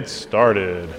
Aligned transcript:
get 0.00 0.10
started. 0.10 0.94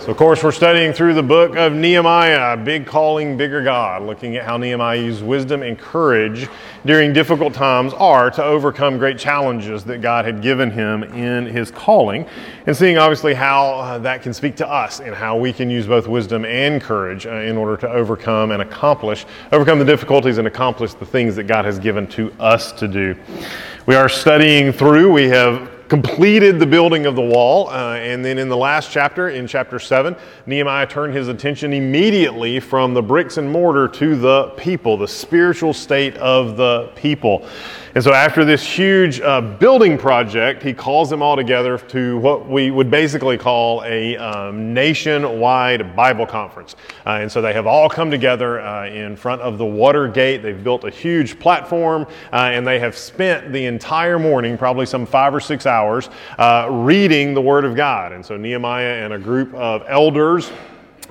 So, 0.00 0.10
of 0.10 0.16
course, 0.16 0.42
we're 0.42 0.50
studying 0.50 0.94
through 0.94 1.12
the 1.12 1.22
book 1.22 1.56
of 1.56 1.74
Nehemiah, 1.74 2.56
Big 2.56 2.86
Calling, 2.86 3.36
Bigger 3.36 3.62
God, 3.62 4.02
looking 4.02 4.36
at 4.36 4.44
how 4.46 4.56
Nehemiah 4.56 4.98
used 4.98 5.22
wisdom 5.22 5.62
and 5.62 5.78
courage 5.78 6.48
during 6.86 7.12
difficult 7.12 7.52
times 7.52 7.92
are 7.92 8.30
to 8.30 8.42
overcome 8.42 8.96
great 8.96 9.18
challenges 9.18 9.84
that 9.84 10.00
God 10.00 10.24
had 10.24 10.40
given 10.40 10.70
him 10.70 11.02
in 11.02 11.44
his 11.44 11.70
calling, 11.70 12.26
and 12.66 12.74
seeing 12.74 12.96
obviously 12.96 13.34
how 13.34 13.74
uh, 13.74 13.98
that 13.98 14.22
can 14.22 14.32
speak 14.32 14.56
to 14.56 14.66
us 14.66 15.00
and 15.00 15.14
how 15.14 15.36
we 15.36 15.52
can 15.52 15.68
use 15.68 15.86
both 15.86 16.06
wisdom 16.06 16.46
and 16.46 16.80
courage 16.80 17.26
uh, 17.26 17.34
in 17.34 17.58
order 17.58 17.76
to 17.76 17.90
overcome 17.90 18.52
and 18.52 18.62
accomplish, 18.62 19.26
overcome 19.52 19.78
the 19.78 19.84
difficulties 19.84 20.38
and 20.38 20.48
accomplish 20.48 20.94
the 20.94 21.04
things 21.04 21.36
that 21.36 21.44
God 21.44 21.66
has 21.66 21.78
given 21.78 22.06
to 22.08 22.32
us 22.40 22.72
to 22.72 22.88
do. 22.88 23.14
We 23.84 23.96
are 23.96 24.08
studying 24.08 24.72
through, 24.72 25.12
we 25.12 25.24
have 25.24 25.73
completed 25.94 26.58
the 26.58 26.66
building 26.66 27.06
of 27.06 27.14
the 27.14 27.22
wall. 27.22 27.68
Uh, 27.68 27.94
and 27.98 28.24
then 28.24 28.36
in 28.36 28.48
the 28.48 28.56
last 28.56 28.90
chapter, 28.90 29.28
in 29.28 29.46
chapter 29.46 29.78
7, 29.78 30.16
Nehemiah 30.44 30.88
turned 30.88 31.14
his 31.14 31.28
attention 31.28 31.72
immediately 31.72 32.58
from 32.58 32.94
the 32.94 33.02
bricks 33.02 33.36
and 33.36 33.48
mortar 33.48 33.86
to 33.86 34.16
the 34.16 34.48
people, 34.56 34.96
the 34.96 35.06
spiritual 35.06 35.72
state 35.72 36.16
of 36.16 36.56
the 36.56 36.90
people. 36.96 37.46
And 37.94 38.02
so, 38.02 38.12
after 38.12 38.44
this 38.44 38.60
huge 38.64 39.20
uh, 39.20 39.40
building 39.40 39.96
project, 39.96 40.64
he 40.64 40.74
calls 40.74 41.08
them 41.08 41.22
all 41.22 41.36
together 41.36 41.78
to 41.78 42.18
what 42.18 42.48
we 42.48 42.72
would 42.72 42.90
basically 42.90 43.38
call 43.38 43.84
a 43.84 44.16
um, 44.16 44.74
nationwide 44.74 45.94
Bible 45.94 46.26
conference. 46.26 46.74
Uh, 47.06 47.18
and 47.20 47.30
so, 47.30 47.40
they 47.40 47.52
have 47.52 47.68
all 47.68 47.88
come 47.88 48.10
together 48.10 48.60
uh, 48.60 48.88
in 48.88 49.14
front 49.14 49.42
of 49.42 49.58
the 49.58 49.64
water 49.64 50.08
gate. 50.08 50.38
They've 50.38 50.64
built 50.64 50.82
a 50.82 50.90
huge 50.90 51.38
platform, 51.38 52.04
uh, 52.32 52.50
and 52.52 52.66
they 52.66 52.80
have 52.80 52.96
spent 52.96 53.52
the 53.52 53.64
entire 53.66 54.18
morning, 54.18 54.58
probably 54.58 54.86
some 54.86 55.06
five 55.06 55.32
or 55.32 55.38
six 55.38 55.64
hours, 55.64 56.10
uh, 56.36 56.66
reading 56.68 57.32
the 57.32 57.42
Word 57.42 57.64
of 57.64 57.76
God. 57.76 58.10
And 58.10 58.26
so, 58.26 58.36
Nehemiah 58.36 59.04
and 59.04 59.12
a 59.12 59.20
group 59.20 59.54
of 59.54 59.84
elders 59.86 60.50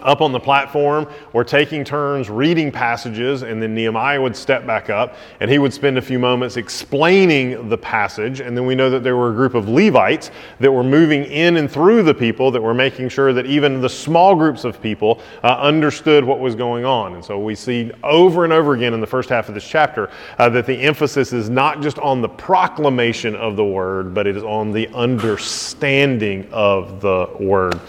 up 0.03 0.21
on 0.21 0.31
the 0.31 0.39
platform 0.39 1.07
or 1.33 1.43
taking 1.43 1.83
turns 1.83 2.29
reading 2.29 2.71
passages, 2.71 3.41
and 3.41 3.61
then 3.61 3.73
Nehemiah 3.73 4.21
would 4.21 4.35
step 4.35 4.65
back 4.65 4.89
up 4.89 5.15
and 5.39 5.49
he 5.49 5.59
would 5.59 5.73
spend 5.73 5.97
a 5.97 6.01
few 6.01 6.19
moments 6.19 6.57
explaining 6.57 7.69
the 7.69 7.77
passage. 7.77 8.39
And 8.39 8.55
then 8.55 8.65
we 8.65 8.75
know 8.75 8.89
that 8.89 9.03
there 9.03 9.17
were 9.17 9.31
a 9.31 9.33
group 9.33 9.53
of 9.55 9.69
Levites 9.69 10.31
that 10.59 10.71
were 10.71 10.83
moving 10.83 11.25
in 11.25 11.57
and 11.57 11.69
through 11.69 12.03
the 12.03 12.13
people 12.13 12.51
that 12.51 12.61
were 12.61 12.73
making 12.73 13.09
sure 13.09 13.33
that 13.33 13.45
even 13.45 13.81
the 13.81 13.89
small 13.89 14.35
groups 14.35 14.63
of 14.63 14.81
people 14.81 15.21
uh, 15.43 15.57
understood 15.59 16.23
what 16.23 16.39
was 16.39 16.55
going 16.55 16.85
on. 16.85 17.15
And 17.15 17.23
so 17.23 17.39
we 17.39 17.55
see 17.55 17.91
over 18.03 18.43
and 18.43 18.53
over 18.53 18.73
again 18.73 18.93
in 18.93 19.01
the 19.01 19.07
first 19.07 19.29
half 19.29 19.49
of 19.49 19.55
this 19.55 19.67
chapter 19.67 20.09
uh, 20.39 20.49
that 20.49 20.65
the 20.65 20.79
emphasis 20.79 21.33
is 21.33 21.49
not 21.49 21.81
just 21.81 21.99
on 21.99 22.21
the 22.21 22.29
proclamation 22.29 23.35
of 23.35 23.55
the 23.55 23.65
word, 23.65 24.13
but 24.13 24.27
it 24.27 24.35
is 24.35 24.43
on 24.43 24.71
the 24.71 24.87
understanding 24.89 26.47
of 26.51 27.01
the 27.01 27.29
word. 27.39 27.79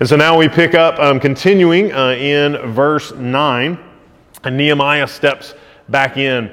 And 0.00 0.08
so 0.08 0.16
now 0.16 0.36
we 0.36 0.48
pick 0.48 0.74
up, 0.74 0.98
um, 0.98 1.20
continuing 1.20 1.92
uh, 1.92 2.10
in 2.10 2.72
verse 2.72 3.12
9, 3.12 3.78
and 4.42 4.56
Nehemiah 4.56 5.06
steps 5.06 5.54
back 5.88 6.16
in. 6.16 6.50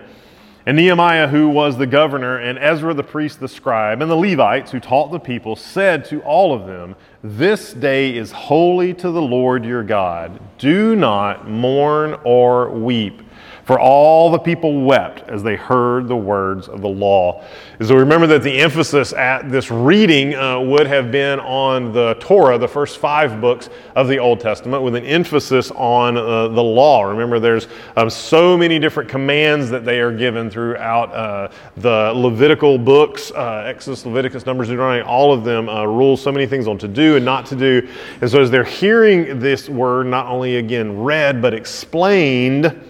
And 0.68 0.78
Nehemiah, 0.78 1.28
who 1.28 1.50
was 1.50 1.76
the 1.76 1.88
governor, 1.88 2.38
and 2.38 2.60
Ezra 2.60 2.94
the 2.94 3.04
priest, 3.04 3.40
the 3.40 3.48
scribe, 3.48 4.00
and 4.04 4.12
the 4.12 4.16
Levites 4.16 4.70
who 4.70 4.80
taught 4.80 5.12
the 5.12 5.20
people, 5.20 5.56
said 5.56 6.06
to 6.06 6.22
all 6.22 6.54
of 6.54 6.68
them, 6.68 6.96
This 7.24 7.74
day 7.74 8.16
is 8.16 8.32
holy 8.32 8.94
to 8.94 9.10
the 9.10 9.22
Lord 9.22 9.66
your 9.66 9.82
God. 9.82 10.40
Do 10.60 10.96
not 10.96 11.50
mourn 11.50 12.20
or 12.24 12.70
weep. 12.70 13.24
For 13.72 13.80
all 13.80 14.30
the 14.30 14.38
people 14.38 14.82
wept 14.82 15.30
as 15.30 15.44
they 15.44 15.56
heard 15.56 16.10
the 16.10 16.16
words 16.18 16.68
of 16.68 16.82
the 16.82 16.90
law. 16.90 17.42
And 17.80 17.88
so 17.88 17.96
remember 17.96 18.28
that 18.28 18.44
the 18.44 18.60
emphasis 18.60 19.14
at 19.14 19.50
this 19.50 19.72
reading 19.72 20.36
uh, 20.36 20.60
would 20.60 20.88
have 20.88 21.10
been 21.10 21.40
on 21.40 21.94
the 21.94 22.18
Torah, 22.20 22.58
the 22.58 22.68
first 22.68 22.98
five 22.98 23.40
books 23.40 23.70
of 23.96 24.10
the 24.10 24.20
Old 24.20 24.42
Testament, 24.42 24.84
with 24.84 24.94
an 24.96 25.06
emphasis 25.06 25.72
on 25.72 26.18
uh, 26.18 26.50
the 26.50 26.62
law. 26.62 27.04
Remember, 27.04 27.40
there's 27.40 27.70
um, 27.96 28.10
so 28.10 28.58
many 28.58 28.78
different 28.78 29.10
commands 29.10 29.70
that 29.70 29.86
they 29.86 30.02
are 30.02 30.12
given 30.12 30.50
throughout 30.50 31.14
uh, 31.14 31.48
the 31.78 32.12
Levitical 32.14 32.78
books 32.78 33.32
uh, 33.32 33.64
Exodus, 33.66 34.06
Leviticus, 34.06 34.46
Numbers, 34.46 34.68
Deuteronomy, 34.68 35.02
all 35.02 35.32
of 35.32 35.46
them 35.46 35.70
uh, 35.70 35.86
rule 35.86 36.18
so 36.18 36.30
many 36.30 36.46
things 36.46 36.68
on 36.68 36.78
to 36.78 36.90
do 36.90 37.16
and 37.16 37.24
not 37.24 37.46
to 37.46 37.56
do. 37.56 37.88
And 38.20 38.30
so 38.30 38.42
as 38.42 38.52
they're 38.52 38.66
hearing 38.66 39.40
this 39.40 39.70
word, 39.70 40.08
not 40.08 40.26
only 40.26 40.58
again 40.58 41.00
read, 41.00 41.42
but 41.42 41.54
explained, 41.54 42.90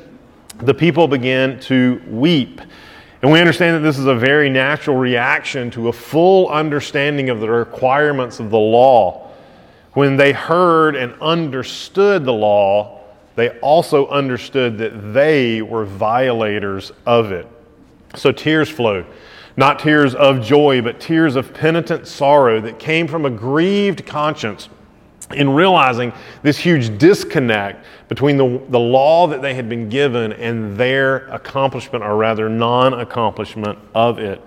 the 0.62 0.74
people 0.74 1.08
began 1.08 1.60
to 1.62 2.02
weep. 2.08 2.62
And 3.22 3.32
we 3.32 3.40
understand 3.40 3.76
that 3.76 3.88
this 3.88 4.00
is 4.00 4.06
a 4.06 4.16
very 4.16 4.50
natural 4.50 4.98
reaction 4.98 5.70
to 5.72 5.90
a 5.90 5.94
full 5.94 6.50
understanding 6.50 7.30
of 7.30 7.40
the 7.40 7.50
requirements 7.50 8.40
of 8.40 8.50
the 8.50 8.60
law. 8.60 9.30
When 9.94 10.18
they 10.18 10.32
heard 10.32 10.96
and 10.96 11.14
understood 11.22 12.26
the 12.26 12.34
law, 12.34 13.02
they 13.36 13.50
also 13.60 14.08
understood 14.08 14.78
that 14.80 15.14
they 15.14 15.62
were 15.62 15.86
violators 15.86 16.92
of 17.06 17.32
it. 17.32 17.48
So 18.16 18.32
tears 18.32 18.70
flowed. 18.70 19.06
Not 19.58 19.80
tears 19.80 20.16
of 20.16 20.42
joy, 20.42 20.82
but 20.82 21.00
tears 21.00 21.36
of 21.36 21.54
penitent 21.54 22.08
sorrow 22.08 22.62
that 22.62 22.80
came 22.80 23.08
from 23.08 23.26
a 23.26 23.30
grieved 23.30 24.06
conscience 24.06 24.70
in 25.34 25.50
realizing 25.50 26.14
this 26.44 26.58
huge 26.58 26.98
disconnect 26.98 27.86
between 28.08 28.38
the, 28.38 28.62
the 28.70 28.80
law 28.80 29.28
that 29.28 29.42
they 29.42 29.54
had 29.54 29.70
been 29.70 29.90
given 29.90 30.34
and 30.34 30.78
their 30.78 31.28
accomplishment, 31.28 32.04
or 32.04 32.18
rather 32.18 32.50
non 32.50 32.94
accomplishment 32.94 33.78
of 33.94 34.20
it. 34.20 34.42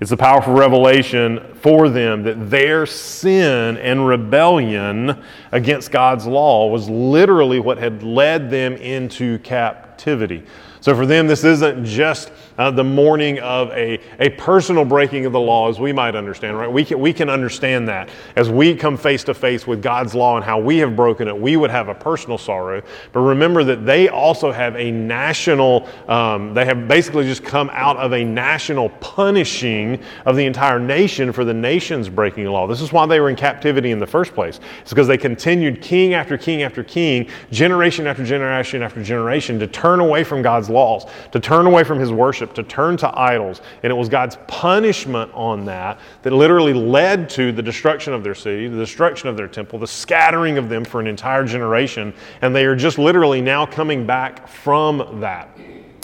It's 0.00 0.12
a 0.12 0.16
powerful 0.16 0.54
revelation 0.54 1.54
for 1.56 1.90
them 1.90 2.22
that 2.22 2.48
their 2.48 2.86
sin 2.86 3.76
and 3.76 4.06
rebellion 4.06 5.22
against 5.52 5.90
God's 5.90 6.26
law 6.26 6.68
was 6.68 6.88
literally 6.88 7.60
what 7.60 7.76
had 7.76 8.02
led 8.02 8.50
them 8.50 8.76
into 8.76 9.38
captivity. 9.40 10.42
So 10.80 10.94
for 10.94 11.04
them, 11.04 11.26
this 11.26 11.44
isn't 11.44 11.84
just 11.84 12.32
uh, 12.56 12.70
the 12.70 12.84
mourning 12.84 13.38
of 13.40 13.70
a, 13.70 14.00
a 14.18 14.30
personal 14.30 14.84
breaking 14.84 15.26
of 15.26 15.32
the 15.32 15.40
law, 15.40 15.68
as 15.68 15.78
we 15.78 15.92
might 15.92 16.14
understand, 16.14 16.56
right? 16.56 16.70
We 16.70 16.84
can, 16.84 16.98
we 16.98 17.12
can 17.12 17.28
understand 17.28 17.88
that. 17.88 18.08
As 18.36 18.48
we 18.48 18.74
come 18.74 18.96
face 18.96 19.22
to 19.24 19.34
face 19.34 19.66
with 19.66 19.82
God's 19.82 20.14
law 20.14 20.36
and 20.36 20.44
how 20.44 20.58
we 20.58 20.78
have 20.78 20.96
broken 20.96 21.28
it, 21.28 21.38
we 21.38 21.56
would 21.56 21.70
have 21.70 21.88
a 21.88 21.94
personal 21.94 22.38
sorrow. 22.38 22.82
But 23.12 23.20
remember 23.20 23.62
that 23.64 23.84
they 23.84 24.08
also 24.08 24.52
have 24.52 24.74
a 24.76 24.90
national, 24.90 25.86
um, 26.08 26.54
they 26.54 26.64
have 26.64 26.88
basically 26.88 27.24
just 27.24 27.44
come 27.44 27.70
out 27.72 27.98
of 27.98 28.12
a 28.12 28.24
national 28.24 28.88
punishing 29.00 30.02
of 30.24 30.36
the 30.36 30.46
entire 30.46 30.78
nation 30.78 31.32
for 31.32 31.44
the 31.44 31.54
nation's 31.54 32.08
breaking 32.08 32.44
the 32.44 32.50
law. 32.50 32.66
This 32.66 32.80
is 32.80 32.90
why 32.92 33.04
they 33.04 33.20
were 33.20 33.28
in 33.28 33.36
captivity 33.36 33.90
in 33.90 33.98
the 33.98 34.06
first 34.06 34.32
place. 34.32 34.60
It's 34.80 34.90
because 34.90 35.08
they 35.08 35.18
continued 35.18 35.82
king 35.82 36.14
after 36.14 36.38
king 36.38 36.62
after 36.62 36.82
king, 36.82 37.28
generation 37.50 38.06
after 38.06 38.24
generation 38.24 38.82
after 38.82 39.02
generation, 39.02 39.58
to 39.58 39.66
turn 39.66 40.00
away 40.00 40.24
from 40.24 40.40
God's 40.40 40.69
laws, 40.70 41.04
to 41.32 41.40
turn 41.40 41.66
away 41.66 41.84
from 41.84 41.98
his 41.98 42.12
worship 42.12 42.54
to 42.54 42.62
turn 42.62 42.96
to 42.98 43.18
idols. 43.18 43.60
And 43.82 43.90
it 43.90 43.96
was 43.96 44.08
God's 44.08 44.38
punishment 44.46 45.30
on 45.34 45.64
that 45.66 45.98
that 46.22 46.32
literally 46.32 46.72
led 46.72 47.28
to 47.30 47.52
the 47.52 47.62
destruction 47.62 48.12
of 48.12 48.24
their 48.24 48.34
city, 48.34 48.68
the 48.68 48.78
destruction 48.78 49.28
of 49.28 49.36
their 49.36 49.48
temple, 49.48 49.78
the 49.78 49.86
scattering 49.86 50.58
of 50.58 50.68
them 50.68 50.84
for 50.84 51.00
an 51.00 51.06
entire 51.06 51.44
generation. 51.44 52.14
And 52.42 52.54
they 52.54 52.64
are 52.64 52.76
just 52.76 52.98
literally 52.98 53.40
now 53.40 53.66
coming 53.66 54.06
back 54.06 54.48
from 54.48 55.20
that. 55.20 55.56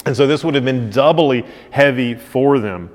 And 0.05 0.17
so 0.17 0.27
this 0.27 0.45
would 0.45 0.55
have 0.55 0.65
been 0.65 0.91
doubly 0.91 1.45
heavy 1.71 2.15
for 2.15 2.59
them. 2.59 2.91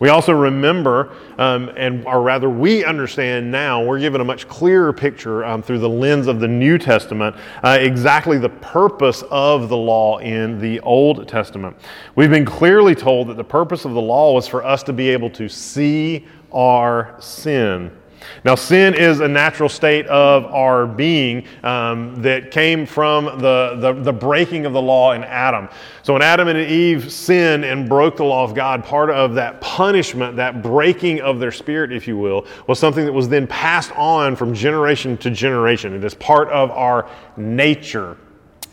We 0.00 0.10
also 0.10 0.32
remember, 0.32 1.12
um, 1.38 1.70
and 1.76 2.06
or 2.06 2.22
rather, 2.22 2.48
we 2.48 2.84
understand 2.84 3.50
now. 3.50 3.82
We're 3.82 3.98
given 3.98 4.20
a 4.20 4.24
much 4.24 4.46
clearer 4.46 4.92
picture 4.92 5.44
um, 5.44 5.60
through 5.62 5.80
the 5.80 5.88
lens 5.88 6.28
of 6.28 6.38
the 6.38 6.46
New 6.46 6.78
Testament, 6.78 7.34
uh, 7.64 7.78
exactly 7.80 8.38
the 8.38 8.48
purpose 8.48 9.24
of 9.30 9.68
the 9.68 9.76
law 9.76 10.18
in 10.18 10.60
the 10.60 10.78
Old 10.80 11.26
Testament. 11.26 11.76
We've 12.14 12.30
been 12.30 12.44
clearly 12.44 12.94
told 12.94 13.28
that 13.28 13.36
the 13.36 13.44
purpose 13.44 13.84
of 13.84 13.94
the 13.94 14.00
law 14.00 14.34
was 14.34 14.46
for 14.46 14.64
us 14.64 14.84
to 14.84 14.92
be 14.92 15.08
able 15.08 15.30
to 15.30 15.48
see 15.48 16.26
our 16.52 17.16
sin. 17.18 17.90
Now, 18.44 18.54
sin 18.54 18.94
is 18.94 19.20
a 19.20 19.28
natural 19.28 19.68
state 19.68 20.06
of 20.06 20.44
our 20.46 20.86
being 20.86 21.44
um, 21.62 22.22
that 22.22 22.50
came 22.50 22.86
from 22.86 23.24
the, 23.24 23.76
the, 23.80 23.92
the, 23.92 24.12
breaking 24.12 24.66
of 24.66 24.72
the 24.72 24.82
law 24.82 25.12
in 25.12 25.24
Adam. 25.24 25.68
So, 26.02 26.12
when 26.12 26.22
Adam 26.22 26.48
and 26.48 26.58
Eve 26.58 27.12
sinned 27.12 27.64
and 27.64 27.88
broke 27.88 28.16
the 28.16 28.24
law 28.24 28.44
of 28.44 28.54
God, 28.54 28.84
part 28.84 29.10
of 29.10 29.34
that 29.34 29.60
punishment, 29.60 30.36
that 30.36 30.62
breaking 30.62 31.20
of 31.20 31.40
their 31.40 31.52
spirit, 31.52 31.92
if 31.92 32.06
you 32.06 32.16
will, 32.16 32.46
was 32.66 32.78
something 32.78 33.04
that 33.04 33.12
was 33.12 33.28
then 33.28 33.46
passed 33.46 33.92
on 33.92 34.36
from 34.36 34.54
generation 34.54 35.16
to 35.18 35.30
generation. 35.30 35.94
It 35.94 36.04
is 36.04 36.14
part 36.14 36.48
of 36.48 36.70
our 36.70 37.10
nature. 37.36 38.16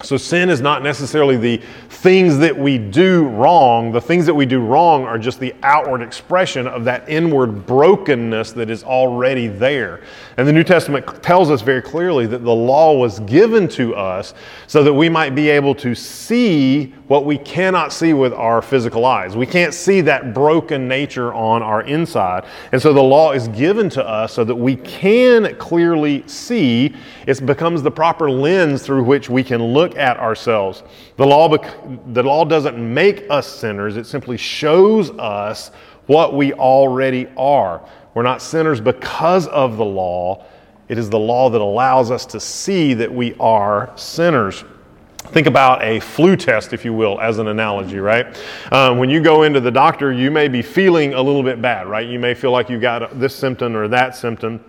So 0.03 0.17
sin 0.17 0.49
is 0.49 0.59
not 0.59 0.83
necessarily 0.83 1.37
the 1.37 1.61
things 1.89 2.37
that 2.39 2.55
we 2.55 2.77
do 2.77 3.27
wrong. 3.29 3.93
The 3.93 4.01
things 4.01 4.25
that 4.25 4.33
we 4.33 4.45
do 4.45 4.59
wrong 4.59 5.05
are 5.05 5.17
just 5.17 5.39
the 5.39 5.55
outward 5.63 6.01
expression 6.01 6.67
of 6.67 6.83
that 6.83 7.07
inward 7.07 7.65
brokenness 7.65 8.51
that 8.51 8.69
is 8.69 8.83
already 8.83 9.47
there. 9.47 10.01
And 10.37 10.45
the 10.45 10.51
New 10.51 10.65
Testament 10.65 11.23
tells 11.23 11.49
us 11.49 11.61
very 11.61 11.81
clearly 11.81 12.27
that 12.27 12.43
the 12.43 12.53
law 12.53 12.97
was 12.97 13.21
given 13.21 13.69
to 13.69 13.95
us 13.95 14.33
so 14.67 14.83
that 14.83 14.93
we 14.93 15.07
might 15.07 15.33
be 15.33 15.49
able 15.49 15.73
to 15.75 15.95
see 15.95 16.93
what 17.07 17.23
we 17.23 17.37
cannot 17.37 17.93
see 17.93 18.13
with 18.13 18.33
our 18.33 18.61
physical 18.61 19.05
eyes. 19.05 19.37
We 19.37 19.45
can't 19.45 19.73
see 19.73 20.01
that 20.01 20.33
broken 20.33 20.87
nature 20.87 21.33
on 21.33 21.63
our 21.63 21.83
inside. 21.83 22.45
And 22.71 22.81
so 22.81 22.91
the 22.91 23.01
law 23.01 23.31
is 23.31 23.47
given 23.49 23.89
to 23.91 24.05
us 24.05 24.33
so 24.33 24.43
that 24.43 24.55
we 24.55 24.75
can 24.75 25.55
clearly 25.55 26.27
see. 26.27 26.95
It 27.27 27.45
becomes 27.45 27.81
the 27.81 27.91
proper 27.91 28.29
lens 28.29 28.81
through 28.81 29.03
which 29.03 29.29
we 29.29 29.43
can 29.43 29.63
look 29.63 29.84
at 29.93 30.17
ourselves. 30.17 30.83
The 31.17 31.25
law, 31.25 31.47
the 31.49 32.23
law 32.23 32.45
doesn't 32.45 32.77
make 32.77 33.25
us 33.29 33.47
sinners, 33.47 33.97
it 33.97 34.05
simply 34.05 34.37
shows 34.37 35.11
us 35.11 35.69
what 36.07 36.33
we 36.33 36.53
already 36.53 37.27
are. 37.37 37.87
We're 38.13 38.23
not 38.23 38.41
sinners 38.41 38.81
because 38.81 39.47
of 39.47 39.77
the 39.77 39.85
law. 39.85 40.45
It 40.87 40.97
is 40.97 41.09
the 41.09 41.19
law 41.19 41.49
that 41.49 41.61
allows 41.61 42.11
us 42.11 42.25
to 42.27 42.39
see 42.39 42.93
that 42.95 43.11
we 43.11 43.35
are 43.39 43.91
sinners. 43.95 44.63
Think 45.17 45.47
about 45.47 45.83
a 45.83 45.99
flu 45.99 46.35
test, 46.35 46.71
if 46.71 46.85
you 46.85 46.93
will, 46.93 47.19
as 47.19 47.39
an 47.39 47.47
analogy, 47.47 47.97
right? 47.97 48.37
Um, 48.71 48.99
when 48.99 49.09
you 49.09 49.19
go 49.19 49.43
into 49.43 49.59
the 49.59 49.71
doctor, 49.71 50.13
you 50.13 50.29
may 50.29 50.47
be 50.47 50.61
feeling 50.61 51.13
a 51.13 51.21
little 51.21 51.43
bit 51.43 51.61
bad, 51.61 51.87
right? 51.87 52.07
You 52.07 52.19
may 52.19 52.35
feel 52.35 52.51
like 52.51 52.69
you've 52.69 52.81
got 52.81 53.19
this 53.19 53.35
symptom 53.35 53.75
or 53.75 53.87
that 53.87 54.15
symptom. 54.15 54.63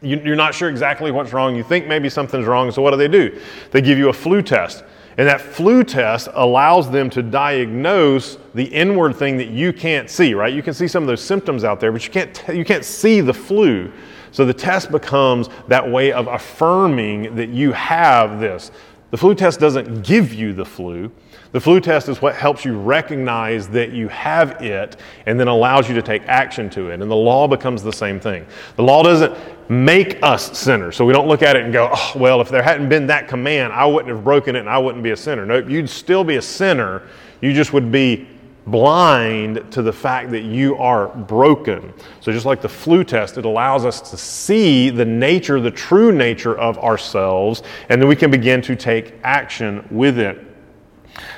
You, 0.00 0.20
you're 0.24 0.36
not 0.36 0.54
sure 0.54 0.68
exactly 0.68 1.10
what's 1.10 1.32
wrong. 1.32 1.54
You 1.54 1.62
think 1.62 1.86
maybe 1.86 2.08
something's 2.08 2.46
wrong. 2.46 2.70
So, 2.70 2.82
what 2.82 2.92
do 2.92 2.96
they 2.96 3.08
do? 3.08 3.40
They 3.70 3.82
give 3.82 3.98
you 3.98 4.08
a 4.08 4.12
flu 4.12 4.42
test. 4.42 4.84
And 5.18 5.28
that 5.28 5.40
flu 5.40 5.84
test 5.84 6.28
allows 6.32 6.90
them 6.90 7.10
to 7.10 7.22
diagnose 7.22 8.38
the 8.54 8.64
inward 8.64 9.14
thing 9.16 9.36
that 9.36 9.48
you 9.48 9.72
can't 9.72 10.08
see, 10.08 10.32
right? 10.32 10.52
You 10.52 10.62
can 10.62 10.72
see 10.72 10.88
some 10.88 11.02
of 11.02 11.06
those 11.06 11.22
symptoms 11.22 11.64
out 11.64 11.80
there, 11.80 11.92
but 11.92 12.04
you 12.06 12.10
can't, 12.10 12.34
t- 12.34 12.56
you 12.56 12.64
can't 12.64 12.84
see 12.84 13.20
the 13.20 13.34
flu. 13.34 13.92
So 14.30 14.46
the 14.46 14.54
test 14.54 14.90
becomes 14.90 15.50
that 15.68 15.86
way 15.86 16.12
of 16.12 16.26
affirming 16.28 17.34
that 17.36 17.50
you 17.50 17.72
have 17.72 18.40
this. 18.40 18.70
The 19.10 19.18
flu 19.18 19.34
test 19.34 19.60
doesn't 19.60 20.02
give 20.02 20.32
you 20.32 20.54
the 20.54 20.64
flu. 20.64 21.12
The 21.52 21.60
flu 21.60 21.80
test 21.80 22.08
is 22.08 22.22
what 22.22 22.34
helps 22.34 22.64
you 22.64 22.78
recognize 22.78 23.68
that 23.68 23.92
you 23.92 24.08
have 24.08 24.62
it 24.62 24.96
and 25.26 25.38
then 25.38 25.48
allows 25.48 25.86
you 25.86 25.94
to 25.94 26.02
take 26.02 26.22
action 26.26 26.70
to 26.70 26.88
it. 26.88 27.02
And 27.02 27.10
the 27.10 27.14
law 27.14 27.46
becomes 27.46 27.82
the 27.82 27.92
same 27.92 28.18
thing. 28.18 28.46
The 28.76 28.82
law 28.82 29.02
doesn't 29.02 29.36
make 29.70 30.22
us 30.22 30.58
sinners. 30.58 30.96
So 30.96 31.04
we 31.04 31.12
don't 31.12 31.28
look 31.28 31.42
at 31.42 31.54
it 31.56 31.64
and 31.64 31.72
go, 31.72 31.90
oh, 31.92 32.12
well, 32.16 32.40
if 32.40 32.48
there 32.48 32.62
hadn't 32.62 32.88
been 32.88 33.06
that 33.08 33.28
command, 33.28 33.74
I 33.74 33.84
wouldn't 33.84 34.08
have 34.08 34.24
broken 34.24 34.56
it 34.56 34.60
and 34.60 34.68
I 34.68 34.78
wouldn't 34.78 35.04
be 35.04 35.10
a 35.10 35.16
sinner. 35.16 35.44
Nope, 35.44 35.68
you'd 35.68 35.90
still 35.90 36.24
be 36.24 36.36
a 36.36 36.42
sinner. 36.42 37.02
You 37.42 37.52
just 37.52 37.74
would 37.74 37.92
be 37.92 38.28
blind 38.66 39.72
to 39.72 39.82
the 39.82 39.92
fact 39.92 40.30
that 40.30 40.42
you 40.42 40.76
are 40.76 41.08
broken. 41.08 41.92
So, 42.20 42.32
just 42.32 42.46
like 42.46 42.62
the 42.62 42.68
flu 42.68 43.02
test, 43.02 43.36
it 43.36 43.44
allows 43.44 43.84
us 43.84 44.00
to 44.10 44.16
see 44.16 44.88
the 44.88 45.04
nature, 45.04 45.60
the 45.60 45.70
true 45.70 46.12
nature 46.12 46.56
of 46.56 46.78
ourselves, 46.78 47.64
and 47.88 48.00
then 48.00 48.08
we 48.08 48.14
can 48.14 48.30
begin 48.30 48.62
to 48.62 48.76
take 48.76 49.18
action 49.24 49.86
with 49.90 50.18
it. 50.18 50.51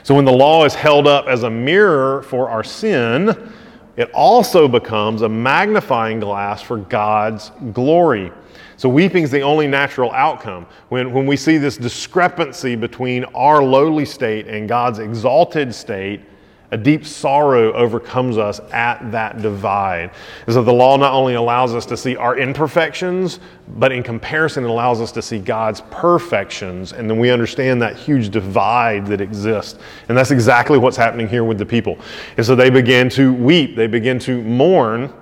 So, 0.02 0.14
when 0.14 0.24
the 0.24 0.32
law 0.32 0.64
is 0.64 0.74
held 0.74 1.06
up 1.06 1.26
as 1.26 1.42
a 1.42 1.50
mirror 1.50 2.22
for 2.22 2.48
our 2.48 2.64
sin, 2.64 3.52
it 3.96 4.10
also 4.12 4.68
becomes 4.68 5.22
a 5.22 5.28
magnifying 5.28 6.20
glass 6.20 6.60
for 6.60 6.78
God's 6.78 7.50
glory. 7.72 8.32
So, 8.76 8.88
weeping 8.88 9.22
is 9.22 9.30
the 9.30 9.42
only 9.42 9.66
natural 9.66 10.10
outcome. 10.12 10.66
When, 10.88 11.12
when 11.12 11.26
we 11.26 11.36
see 11.36 11.58
this 11.58 11.76
discrepancy 11.76 12.76
between 12.76 13.24
our 13.24 13.62
lowly 13.62 14.04
state 14.04 14.46
and 14.46 14.68
God's 14.68 14.98
exalted 14.98 15.74
state, 15.74 16.22
a 16.70 16.76
deep 16.76 17.06
sorrow 17.06 17.72
overcomes 17.72 18.38
us 18.38 18.60
at 18.72 19.12
that 19.12 19.42
divide. 19.42 20.10
And 20.46 20.54
so 20.54 20.62
the 20.62 20.72
law 20.72 20.96
not 20.96 21.12
only 21.12 21.34
allows 21.34 21.74
us 21.74 21.86
to 21.86 21.96
see 21.96 22.16
our 22.16 22.36
imperfections, 22.36 23.38
but 23.76 23.92
in 23.92 24.02
comparison, 24.02 24.64
it 24.64 24.70
allows 24.70 25.00
us 25.00 25.12
to 25.12 25.22
see 25.22 25.38
God's 25.38 25.82
perfections. 25.90 26.92
And 26.92 27.08
then 27.08 27.18
we 27.18 27.30
understand 27.30 27.80
that 27.82 27.96
huge 27.96 28.30
divide 28.30 29.06
that 29.06 29.20
exists. 29.20 29.78
And 30.08 30.18
that's 30.18 30.30
exactly 30.30 30.78
what's 30.78 30.96
happening 30.96 31.28
here 31.28 31.44
with 31.44 31.58
the 31.58 31.66
people. 31.66 31.98
And 32.36 32.44
so 32.44 32.56
they 32.56 32.70
begin 32.70 33.08
to 33.10 33.32
weep, 33.32 33.76
they 33.76 33.86
begin 33.86 34.18
to 34.20 34.42
mourn. 34.42 35.12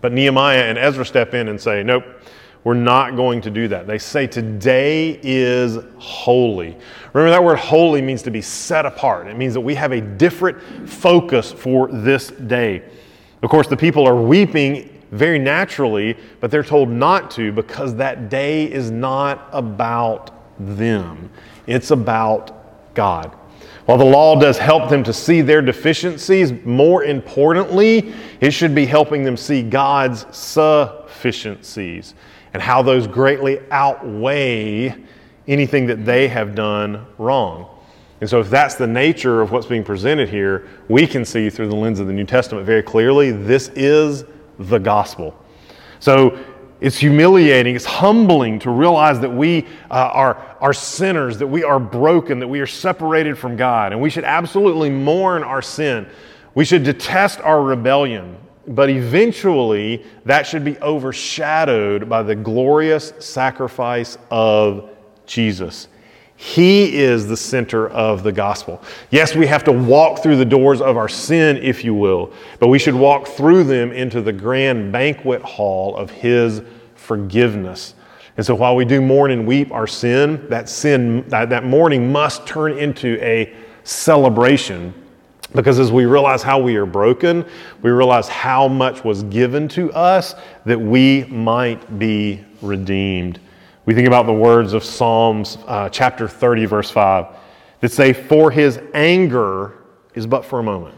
But 0.00 0.12
Nehemiah 0.12 0.62
and 0.62 0.78
Ezra 0.78 1.04
step 1.04 1.34
in 1.34 1.48
and 1.48 1.60
say, 1.60 1.82
Nope, 1.82 2.04
we're 2.64 2.74
not 2.74 3.16
going 3.16 3.40
to 3.42 3.50
do 3.50 3.68
that. 3.68 3.86
They 3.86 3.98
say 3.98 4.26
today 4.26 5.20
is 5.22 5.78
holy. 5.98 6.76
Remember, 7.12 7.30
that 7.30 7.42
word 7.42 7.58
holy 7.58 8.02
means 8.02 8.22
to 8.22 8.30
be 8.30 8.42
set 8.42 8.84
apart. 8.84 9.26
It 9.28 9.36
means 9.36 9.54
that 9.54 9.60
we 9.60 9.74
have 9.74 9.92
a 9.92 10.00
different 10.00 10.60
focus 10.88 11.52
for 11.52 11.88
this 11.88 12.28
day. 12.28 12.82
Of 13.42 13.50
course, 13.50 13.68
the 13.68 13.76
people 13.76 14.06
are 14.06 14.16
weeping 14.16 15.02
very 15.12 15.38
naturally, 15.38 16.16
but 16.40 16.50
they're 16.50 16.62
told 16.62 16.88
not 16.88 17.30
to 17.32 17.52
because 17.52 17.94
that 17.94 18.28
day 18.28 18.70
is 18.70 18.90
not 18.90 19.48
about 19.52 20.30
them, 20.58 21.30
it's 21.66 21.90
about 21.92 22.94
God. 22.94 23.34
While 23.86 23.96
the 23.96 24.04
law 24.04 24.38
does 24.38 24.58
help 24.58 24.90
them 24.90 25.02
to 25.04 25.14
see 25.14 25.40
their 25.40 25.62
deficiencies, 25.62 26.52
more 26.64 27.04
importantly, 27.04 28.12
it 28.40 28.50
should 28.50 28.74
be 28.74 28.84
helping 28.84 29.24
them 29.24 29.36
see 29.36 29.62
God's 29.62 30.26
sufficiencies 30.36 32.14
and 32.54 32.62
how 32.62 32.82
those 32.82 33.06
greatly 33.06 33.60
outweigh 33.70 34.94
anything 35.46 35.86
that 35.86 36.04
they 36.04 36.28
have 36.28 36.54
done 36.54 37.06
wrong. 37.16 37.66
And 38.20 38.28
so, 38.28 38.40
if 38.40 38.50
that's 38.50 38.74
the 38.74 38.86
nature 38.86 39.40
of 39.40 39.52
what's 39.52 39.66
being 39.66 39.84
presented 39.84 40.28
here, 40.28 40.66
we 40.88 41.06
can 41.06 41.24
see 41.24 41.50
through 41.50 41.68
the 41.68 41.76
lens 41.76 42.00
of 42.00 42.06
the 42.06 42.12
New 42.12 42.24
Testament 42.24 42.66
very 42.66 42.82
clearly 42.82 43.30
this 43.30 43.68
is 43.76 44.24
the 44.58 44.78
gospel. 44.78 45.36
So, 46.00 46.38
it's 46.80 46.96
humiliating, 46.96 47.74
it's 47.74 47.84
humbling 47.84 48.60
to 48.60 48.70
realize 48.70 49.18
that 49.20 49.30
we 49.30 49.66
uh, 49.90 49.94
are, 50.12 50.56
are 50.60 50.72
sinners, 50.72 51.38
that 51.38 51.46
we 51.46 51.64
are 51.64 51.80
broken, 51.80 52.38
that 52.38 52.46
we 52.46 52.60
are 52.60 52.66
separated 52.66 53.36
from 53.36 53.56
God, 53.56 53.92
and 53.92 54.00
we 54.00 54.10
should 54.10 54.24
absolutely 54.24 54.88
mourn 54.88 55.42
our 55.42 55.62
sin. 55.62 56.06
We 56.54 56.64
should 56.64 56.84
detest 56.84 57.40
our 57.40 57.62
rebellion. 57.62 58.36
But 58.68 58.90
eventually, 58.90 60.04
that 60.24 60.46
should 60.46 60.64
be 60.64 60.78
overshadowed 60.78 62.08
by 62.08 62.22
the 62.22 62.34
glorious 62.34 63.12
sacrifice 63.18 64.18
of 64.30 64.90
Jesus. 65.26 65.88
He 66.36 66.96
is 66.96 67.26
the 67.26 67.36
center 67.36 67.88
of 67.88 68.22
the 68.22 68.30
gospel. 68.30 68.80
Yes, 69.10 69.34
we 69.34 69.46
have 69.48 69.64
to 69.64 69.72
walk 69.72 70.22
through 70.22 70.36
the 70.36 70.44
doors 70.44 70.80
of 70.80 70.96
our 70.96 71.08
sin, 71.08 71.56
if 71.56 71.82
you 71.82 71.94
will, 71.94 72.32
but 72.60 72.68
we 72.68 72.78
should 72.78 72.94
walk 72.94 73.26
through 73.26 73.64
them 73.64 73.90
into 73.90 74.22
the 74.22 74.32
grand 74.32 74.92
banquet 74.92 75.42
hall 75.42 75.96
of 75.96 76.10
His 76.10 76.62
forgiveness. 76.94 77.94
And 78.36 78.46
so 78.46 78.54
while 78.54 78.76
we 78.76 78.84
do 78.84 79.00
mourn 79.00 79.32
and 79.32 79.48
weep 79.48 79.72
our 79.72 79.88
sin, 79.88 80.46
that 80.48 80.68
sin, 80.68 81.28
that, 81.28 81.48
that 81.48 81.64
mourning 81.64 82.12
must 82.12 82.46
turn 82.46 82.78
into 82.78 83.18
a 83.20 83.52
celebration 83.82 84.94
because 85.54 85.78
as 85.78 85.90
we 85.90 86.04
realize 86.04 86.42
how 86.42 86.58
we 86.58 86.76
are 86.76 86.86
broken, 86.86 87.44
we 87.82 87.90
realize 87.90 88.28
how 88.28 88.68
much 88.68 89.04
was 89.04 89.22
given 89.24 89.66
to 89.68 89.90
us 89.92 90.34
that 90.66 90.78
we 90.78 91.24
might 91.24 91.98
be 91.98 92.44
redeemed. 92.60 93.40
We 93.86 93.94
think 93.94 94.06
about 94.06 94.26
the 94.26 94.32
words 94.32 94.74
of 94.74 94.84
Psalms 94.84 95.56
uh, 95.66 95.88
chapter 95.88 96.28
30, 96.28 96.66
verse 96.66 96.90
5, 96.90 97.26
that 97.80 97.90
say, 97.90 98.12
For 98.12 98.50
his 98.50 98.78
anger 98.92 99.78
is 100.14 100.26
but 100.26 100.44
for 100.44 100.58
a 100.58 100.62
moment, 100.62 100.96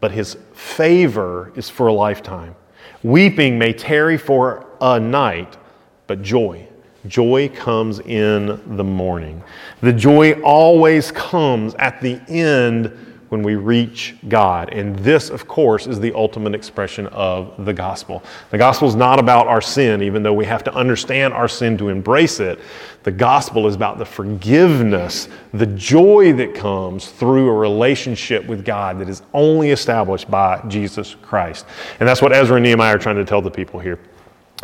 but 0.00 0.10
his 0.10 0.38
favor 0.54 1.52
is 1.54 1.68
for 1.68 1.88
a 1.88 1.92
lifetime. 1.92 2.54
Weeping 3.02 3.58
may 3.58 3.74
tarry 3.74 4.16
for 4.16 4.66
a 4.80 4.98
night, 4.98 5.58
but 6.06 6.22
joy. 6.22 6.66
Joy 7.06 7.50
comes 7.50 7.98
in 7.98 8.76
the 8.76 8.84
morning. 8.84 9.42
The 9.80 9.92
joy 9.92 10.40
always 10.40 11.10
comes 11.10 11.74
at 11.74 12.00
the 12.00 12.20
end 12.28 13.11
when 13.32 13.42
we 13.42 13.54
reach 13.54 14.14
God. 14.28 14.68
And 14.74 14.94
this, 14.98 15.30
of 15.30 15.48
course, 15.48 15.86
is 15.86 15.98
the 15.98 16.12
ultimate 16.12 16.54
expression 16.54 17.06
of 17.06 17.64
the 17.64 17.72
gospel. 17.72 18.22
The 18.50 18.58
gospel 18.58 18.86
is 18.88 18.94
not 18.94 19.18
about 19.18 19.46
our 19.46 19.62
sin, 19.62 20.02
even 20.02 20.22
though 20.22 20.34
we 20.34 20.44
have 20.44 20.62
to 20.64 20.74
understand 20.74 21.32
our 21.32 21.48
sin 21.48 21.78
to 21.78 21.88
embrace 21.88 22.40
it. 22.40 22.60
The 23.04 23.10
gospel 23.10 23.66
is 23.66 23.74
about 23.74 23.96
the 23.96 24.04
forgiveness, 24.04 25.30
the 25.54 25.64
joy 25.64 26.34
that 26.34 26.54
comes 26.54 27.08
through 27.10 27.48
a 27.48 27.54
relationship 27.54 28.46
with 28.46 28.66
God 28.66 28.98
that 28.98 29.08
is 29.08 29.22
only 29.32 29.70
established 29.70 30.30
by 30.30 30.62
Jesus 30.68 31.14
Christ. 31.14 31.64
And 32.00 32.06
that's 32.06 32.20
what 32.20 32.34
Ezra 32.34 32.56
and 32.56 32.64
Nehemiah 32.64 32.96
are 32.96 32.98
trying 32.98 33.16
to 33.16 33.24
tell 33.24 33.40
the 33.40 33.50
people 33.50 33.80
here. 33.80 33.98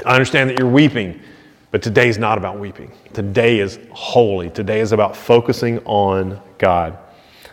I 0.04 0.12
understand 0.12 0.50
that 0.50 0.58
you're 0.58 0.68
weeping. 0.68 1.22
But 1.70 1.82
today 1.82 2.08
is 2.08 2.16
not 2.16 2.38
about 2.38 2.58
weeping. 2.58 2.92
Today 3.12 3.60
is 3.60 3.78
holy. 3.92 4.48
Today 4.48 4.80
is 4.80 4.92
about 4.92 5.14
focusing 5.14 5.78
on 5.80 6.40
God. 6.58 6.98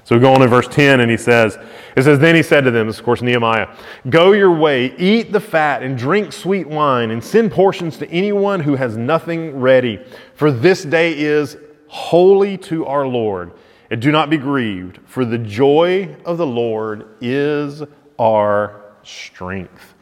So 0.06 0.14
we 0.14 0.22
go 0.22 0.32
on 0.36 0.44
in 0.44 0.50
verse 0.50 0.68
10 0.68 1.00
and 1.00 1.10
he 1.10 1.18
says, 1.18 1.58
it 1.96 2.04
says, 2.04 2.20
Then 2.20 2.36
he 2.36 2.44
said 2.44 2.64
to 2.66 2.72
them, 2.72 2.86
this 2.86 2.98
is 2.98 3.00
of 3.00 3.06
course 3.06 3.24
Nehemiah, 3.24 3.76
Go 4.08 4.34
your 4.34 4.52
way, 4.52 4.96
eat 4.98 5.32
the 5.32 5.40
fat, 5.40 5.82
and 5.82 5.98
drink 5.98 6.32
sweet 6.32 6.68
wine, 6.68 7.10
and 7.10 7.24
send 7.24 7.52
portions 7.52 7.98
to 7.98 8.10
anyone 8.12 8.60
who 8.60 8.76
has 8.76 8.98
nothing 8.98 9.60
ready. 9.60 10.00
For 10.36 10.52
this 10.52 10.84
day 10.84 11.18
is 11.18 11.58
holy 11.88 12.56
to 12.60 12.86
our 12.86 13.08
Lord, 13.08 13.54
and 13.90 14.00
do 14.00 14.12
not 14.12 14.30
be 14.30 14.38
grieved, 14.38 15.00
for 15.06 15.26
the 15.26 15.40
joy 15.40 16.16
of 16.24 16.38
the 16.38 16.46
Lord 16.46 17.08
is 17.20 17.82
our 18.20 18.84
strength. 19.02 19.96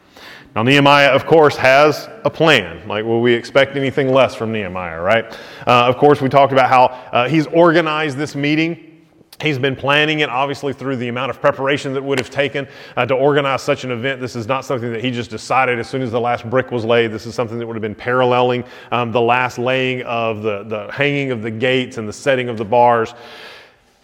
Now, 0.54 0.64
Nehemiah, 0.64 1.12
of 1.12 1.24
course, 1.24 1.56
has 1.56 2.10
a 2.24 2.30
plan. 2.30 2.86
Like, 2.86 3.06
will 3.06 3.22
we 3.22 3.32
expect 3.32 3.74
anything 3.74 4.12
less 4.12 4.34
from 4.34 4.52
Nehemiah, 4.52 5.00
right? 5.00 5.24
Uh, 5.66 5.86
of 5.86 5.96
course, 5.96 6.20
we 6.20 6.28
talked 6.28 6.52
about 6.52 6.68
how 6.68 6.84
uh, 6.84 7.26
he's 7.26 7.46
organized 7.46 8.18
this 8.18 8.34
meeting. 8.34 8.93
He's 9.40 9.58
been 9.58 9.74
planning 9.74 10.20
it, 10.20 10.28
obviously, 10.28 10.72
through 10.72 10.96
the 10.96 11.08
amount 11.08 11.30
of 11.30 11.40
preparation 11.40 11.92
that 11.94 12.02
would 12.02 12.18
have 12.18 12.30
taken 12.30 12.68
uh, 12.96 13.04
to 13.06 13.14
organize 13.14 13.62
such 13.62 13.84
an 13.84 13.90
event. 13.90 14.20
This 14.20 14.36
is 14.36 14.46
not 14.46 14.64
something 14.64 14.92
that 14.92 15.02
he 15.02 15.10
just 15.10 15.30
decided 15.30 15.78
as 15.78 15.88
soon 15.88 16.02
as 16.02 16.12
the 16.12 16.20
last 16.20 16.48
brick 16.48 16.70
was 16.70 16.84
laid. 16.84 17.08
This 17.08 17.26
is 17.26 17.34
something 17.34 17.58
that 17.58 17.66
would 17.66 17.74
have 17.74 17.82
been 17.82 17.96
paralleling 17.96 18.64
um, 18.92 19.10
the 19.10 19.20
last 19.20 19.58
laying 19.58 20.02
of 20.02 20.42
the, 20.42 20.62
the 20.64 20.90
hanging 20.92 21.32
of 21.32 21.42
the 21.42 21.50
gates 21.50 21.98
and 21.98 22.08
the 22.08 22.12
setting 22.12 22.48
of 22.48 22.58
the 22.58 22.64
bars. 22.64 23.14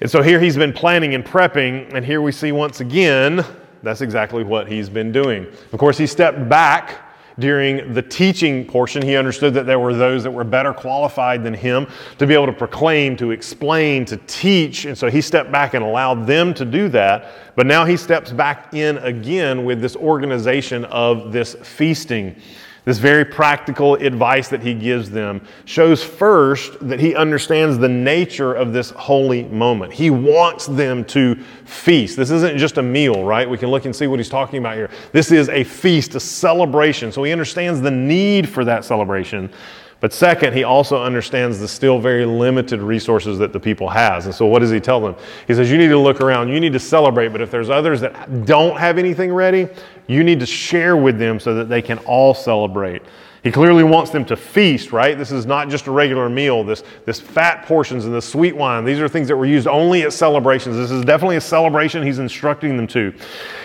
And 0.00 0.10
so 0.10 0.22
here 0.22 0.40
he's 0.40 0.56
been 0.56 0.72
planning 0.72 1.14
and 1.14 1.24
prepping, 1.24 1.94
and 1.94 2.04
here 2.04 2.22
we 2.22 2.32
see 2.32 2.52
once 2.52 2.80
again 2.80 3.44
that's 3.82 4.00
exactly 4.00 4.44
what 4.44 4.68
he's 4.68 4.90
been 4.90 5.12
doing. 5.12 5.46
Of 5.72 5.78
course, 5.78 5.96
he 5.96 6.06
stepped 6.06 6.48
back 6.48 7.09
during 7.40 7.92
the 7.94 8.02
teaching 8.02 8.64
portion. 8.64 9.02
He 9.02 9.16
understood 9.16 9.54
that 9.54 9.66
there 9.66 9.78
were 9.78 9.94
those 9.94 10.22
that 10.22 10.30
were 10.30 10.44
better 10.44 10.72
qualified 10.72 11.42
than 11.42 11.54
him 11.54 11.86
to 12.18 12.26
be 12.26 12.34
able 12.34 12.46
to 12.46 12.52
proclaim, 12.52 13.16
to 13.16 13.30
explain, 13.32 14.04
to 14.04 14.16
teach. 14.26 14.84
And 14.84 14.96
so 14.96 15.10
he 15.10 15.20
stepped 15.20 15.50
back 15.50 15.74
and 15.74 15.84
allowed 15.84 16.26
them 16.26 16.54
to 16.54 16.64
do 16.64 16.88
that. 16.90 17.32
But 17.56 17.66
now 17.66 17.84
he 17.84 17.96
steps 17.96 18.30
back 18.30 18.74
in 18.74 18.98
again 18.98 19.64
with 19.64 19.80
this 19.80 19.96
organization 19.96 20.84
of 20.86 21.32
this 21.32 21.54
feasting. 21.62 22.36
This 22.84 22.98
very 22.98 23.24
practical 23.24 23.94
advice 23.96 24.48
that 24.48 24.62
he 24.62 24.72
gives 24.74 25.10
them 25.10 25.46
shows 25.66 26.02
first 26.02 26.76
that 26.88 26.98
he 26.98 27.14
understands 27.14 27.78
the 27.78 27.88
nature 27.88 28.54
of 28.54 28.72
this 28.72 28.90
holy 28.90 29.44
moment. 29.44 29.92
He 29.92 30.10
wants 30.10 30.66
them 30.66 31.04
to 31.06 31.36
feast. 31.64 32.16
This 32.16 32.30
isn't 32.30 32.56
just 32.58 32.78
a 32.78 32.82
meal, 32.82 33.24
right? 33.24 33.48
We 33.48 33.58
can 33.58 33.70
look 33.70 33.84
and 33.84 33.94
see 33.94 34.06
what 34.06 34.18
he's 34.18 34.30
talking 34.30 34.58
about 34.58 34.76
here. 34.76 34.90
This 35.12 35.30
is 35.30 35.48
a 35.50 35.62
feast, 35.62 36.14
a 36.14 36.20
celebration. 36.20 37.12
So 37.12 37.22
he 37.22 37.32
understands 37.32 37.80
the 37.80 37.90
need 37.90 38.48
for 38.48 38.64
that 38.64 38.84
celebration. 38.84 39.50
But 40.00 40.14
second, 40.14 40.54
he 40.54 40.64
also 40.64 41.02
understands 41.02 41.60
the 41.60 41.68
still 41.68 42.00
very 42.00 42.24
limited 42.24 42.80
resources 42.80 43.38
that 43.38 43.52
the 43.52 43.60
people 43.60 43.88
has. 43.88 44.24
And 44.24 44.34
so 44.34 44.46
what 44.46 44.60
does 44.60 44.70
he 44.70 44.80
tell 44.80 45.00
them? 45.00 45.14
He 45.46 45.54
says, 45.54 45.70
you 45.70 45.76
need 45.76 45.88
to 45.88 45.98
look 45.98 46.22
around, 46.22 46.48
you 46.48 46.58
need 46.58 46.72
to 46.72 46.80
celebrate, 46.80 47.28
but 47.28 47.42
if 47.42 47.50
there's 47.50 47.68
others 47.68 48.00
that 48.00 48.46
don't 48.46 48.78
have 48.78 48.96
anything 48.96 49.32
ready, 49.32 49.68
you 50.06 50.24
need 50.24 50.40
to 50.40 50.46
share 50.46 50.96
with 50.96 51.18
them 51.18 51.38
so 51.38 51.54
that 51.54 51.68
they 51.68 51.82
can 51.82 51.98
all 51.98 52.32
celebrate. 52.32 53.02
He 53.42 53.50
clearly 53.50 53.84
wants 53.84 54.10
them 54.10 54.24
to 54.26 54.36
feast, 54.36 54.92
right? 54.92 55.16
This 55.16 55.32
is 55.32 55.46
not 55.46 55.70
just 55.70 55.86
a 55.86 55.90
regular 55.90 56.28
meal. 56.28 56.62
This, 56.62 56.82
this 57.06 57.20
fat 57.20 57.64
portions 57.64 58.04
and 58.04 58.14
the 58.14 58.20
sweet 58.20 58.54
wine, 58.54 58.84
these 58.84 59.00
are 59.00 59.08
things 59.08 59.28
that 59.28 59.36
were 59.36 59.46
used 59.46 59.66
only 59.66 60.02
at 60.02 60.12
celebrations. 60.12 60.76
This 60.76 60.90
is 60.90 61.04
definitely 61.04 61.36
a 61.36 61.40
celebration 61.40 62.02
he's 62.02 62.18
instructing 62.18 62.76
them 62.76 62.86
to. 62.88 63.14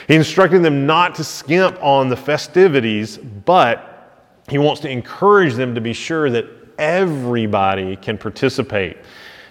He's 0.07 0.17
instructing 0.17 0.61
them 0.61 0.85
not 0.85 1.15
to 1.15 1.25
skimp 1.25 1.81
on 1.83 2.07
the 2.07 2.15
festivities, 2.15 3.17
but 3.17 3.94
he 4.49 4.57
wants 4.57 4.81
to 4.81 4.89
encourage 4.89 5.55
them 5.55 5.75
to 5.75 5.81
be 5.81 5.93
sure 5.93 6.29
that 6.29 6.45
everybody 6.77 7.95
can 7.95 8.17
participate. 8.17 8.97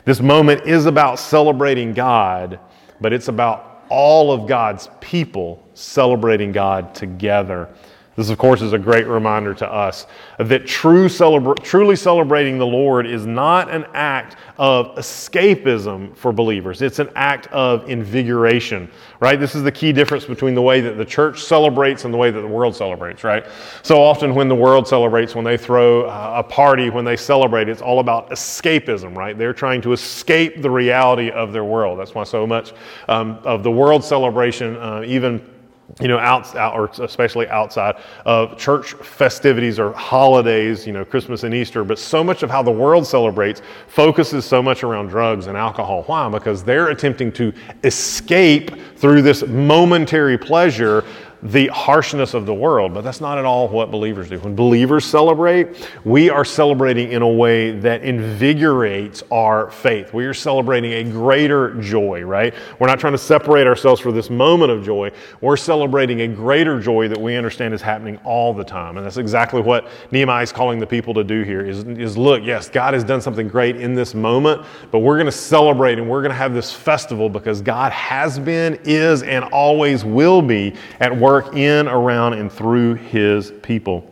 This 0.04 0.20
moment 0.20 0.66
is 0.66 0.86
about 0.86 1.18
celebrating 1.18 1.92
God, 1.92 2.60
but 3.00 3.12
it's 3.12 3.28
about 3.28 3.84
all 3.88 4.32
of 4.32 4.46
God's 4.46 4.88
people 5.00 5.62
celebrating 5.74 6.52
God 6.52 6.94
together. 6.94 7.68
This, 8.16 8.30
of 8.30 8.38
course, 8.38 8.62
is 8.62 8.72
a 8.72 8.78
great 8.78 9.08
reminder 9.08 9.54
to 9.54 9.70
us 9.70 10.06
that 10.38 10.66
true 10.66 11.08
celebra- 11.08 11.60
truly 11.64 11.96
celebrating 11.96 12.58
the 12.58 12.66
Lord 12.66 13.06
is 13.06 13.26
not 13.26 13.68
an 13.70 13.86
act 13.92 14.36
of 14.56 14.94
escapism 14.94 16.16
for 16.16 16.32
believers. 16.32 16.80
It's 16.80 17.00
an 17.00 17.10
act 17.16 17.48
of 17.48 17.88
invigoration, 17.90 18.88
right? 19.18 19.38
This 19.40 19.56
is 19.56 19.64
the 19.64 19.72
key 19.72 19.92
difference 19.92 20.24
between 20.24 20.54
the 20.54 20.62
way 20.62 20.80
that 20.80 20.96
the 20.96 21.04
church 21.04 21.42
celebrates 21.42 22.04
and 22.04 22.14
the 22.14 22.18
way 22.18 22.30
that 22.30 22.40
the 22.40 22.46
world 22.46 22.76
celebrates, 22.76 23.24
right? 23.24 23.46
So 23.82 24.00
often 24.00 24.34
when 24.34 24.48
the 24.48 24.54
world 24.54 24.86
celebrates, 24.86 25.34
when 25.34 25.44
they 25.44 25.56
throw 25.56 26.02
uh, 26.02 26.34
a 26.36 26.42
party, 26.44 26.90
when 26.90 27.04
they 27.04 27.16
celebrate, 27.16 27.68
it's 27.68 27.82
all 27.82 27.98
about 27.98 28.30
escapism, 28.30 29.16
right? 29.16 29.36
They're 29.36 29.52
trying 29.52 29.82
to 29.82 29.92
escape 29.92 30.62
the 30.62 30.70
reality 30.70 31.30
of 31.30 31.52
their 31.52 31.64
world. 31.64 31.98
That's 31.98 32.14
why 32.14 32.22
so 32.22 32.46
much 32.46 32.74
um, 33.08 33.40
of 33.42 33.64
the 33.64 33.72
world 33.72 34.04
celebration, 34.04 34.76
uh, 34.76 35.02
even 35.04 35.53
you 36.00 36.08
know, 36.08 36.18
out, 36.18 36.54
out, 36.56 36.74
or 36.74 36.86
especially 37.04 37.48
outside 37.48 37.96
of 38.24 38.56
church 38.58 38.94
festivities 38.94 39.78
or 39.78 39.92
holidays, 39.92 40.86
you 40.86 40.92
know, 40.92 41.04
Christmas 41.04 41.44
and 41.44 41.54
Easter. 41.54 41.84
But 41.84 41.98
so 41.98 42.24
much 42.24 42.42
of 42.42 42.50
how 42.50 42.62
the 42.62 42.70
world 42.70 43.06
celebrates 43.06 43.62
focuses 43.86 44.44
so 44.44 44.62
much 44.62 44.82
around 44.82 45.08
drugs 45.08 45.46
and 45.46 45.56
alcohol. 45.56 46.02
Why? 46.04 46.28
Because 46.28 46.64
they're 46.64 46.88
attempting 46.88 47.30
to 47.32 47.52
escape 47.84 48.70
through 48.96 49.22
this 49.22 49.46
momentary 49.46 50.38
pleasure 50.38 51.04
the 51.44 51.66
harshness 51.66 52.32
of 52.32 52.46
the 52.46 52.54
world, 52.54 52.94
but 52.94 53.04
that's 53.04 53.20
not 53.20 53.36
at 53.36 53.44
all 53.44 53.68
what 53.68 53.90
believers 53.90 54.30
do. 54.30 54.38
When 54.38 54.56
believers 54.56 55.04
celebrate, 55.04 55.86
we 56.02 56.30
are 56.30 56.44
celebrating 56.44 57.12
in 57.12 57.20
a 57.20 57.28
way 57.28 57.72
that 57.80 58.02
invigorates 58.02 59.22
our 59.30 59.70
faith. 59.70 60.14
We 60.14 60.24
are 60.24 60.32
celebrating 60.32 60.92
a 60.92 61.04
greater 61.04 61.74
joy, 61.82 62.22
right? 62.22 62.54
We're 62.78 62.86
not 62.86 62.98
trying 62.98 63.12
to 63.12 63.18
separate 63.18 63.66
ourselves 63.66 64.00
for 64.00 64.10
this 64.10 64.30
moment 64.30 64.72
of 64.72 64.82
joy. 64.86 65.12
We're 65.42 65.58
celebrating 65.58 66.22
a 66.22 66.28
greater 66.28 66.80
joy 66.80 67.08
that 67.08 67.20
we 67.20 67.36
understand 67.36 67.74
is 67.74 67.82
happening 67.82 68.16
all 68.24 68.54
the 68.54 68.64
time. 68.64 68.96
And 68.96 69.04
that's 69.04 69.18
exactly 69.18 69.60
what 69.60 69.88
Nehemiah 70.12 70.44
is 70.44 70.50
calling 70.50 70.78
the 70.78 70.86
people 70.86 71.12
to 71.12 71.24
do 71.24 71.42
here 71.42 71.60
is, 71.60 71.84
is 71.84 72.16
look, 72.16 72.42
yes, 72.42 72.70
God 72.70 72.94
has 72.94 73.04
done 73.04 73.20
something 73.20 73.48
great 73.48 73.76
in 73.76 73.94
this 73.94 74.14
moment, 74.14 74.64
but 74.90 75.00
we're 75.00 75.16
going 75.16 75.26
to 75.26 75.32
celebrate 75.32 75.98
and 75.98 76.08
we're 76.08 76.22
going 76.22 76.32
to 76.32 76.36
have 76.36 76.54
this 76.54 76.72
festival 76.72 77.28
because 77.28 77.60
God 77.60 77.92
has 77.92 78.38
been, 78.38 78.80
is, 78.84 79.22
and 79.22 79.44
always 79.44 80.06
will 80.06 80.40
be 80.40 80.74
at 81.00 81.14
work 81.14 81.33
work 81.34 81.56
in, 81.56 81.88
around, 81.88 82.34
and 82.34 82.52
through 82.52 82.94
his 82.94 83.50
people. 83.62 84.08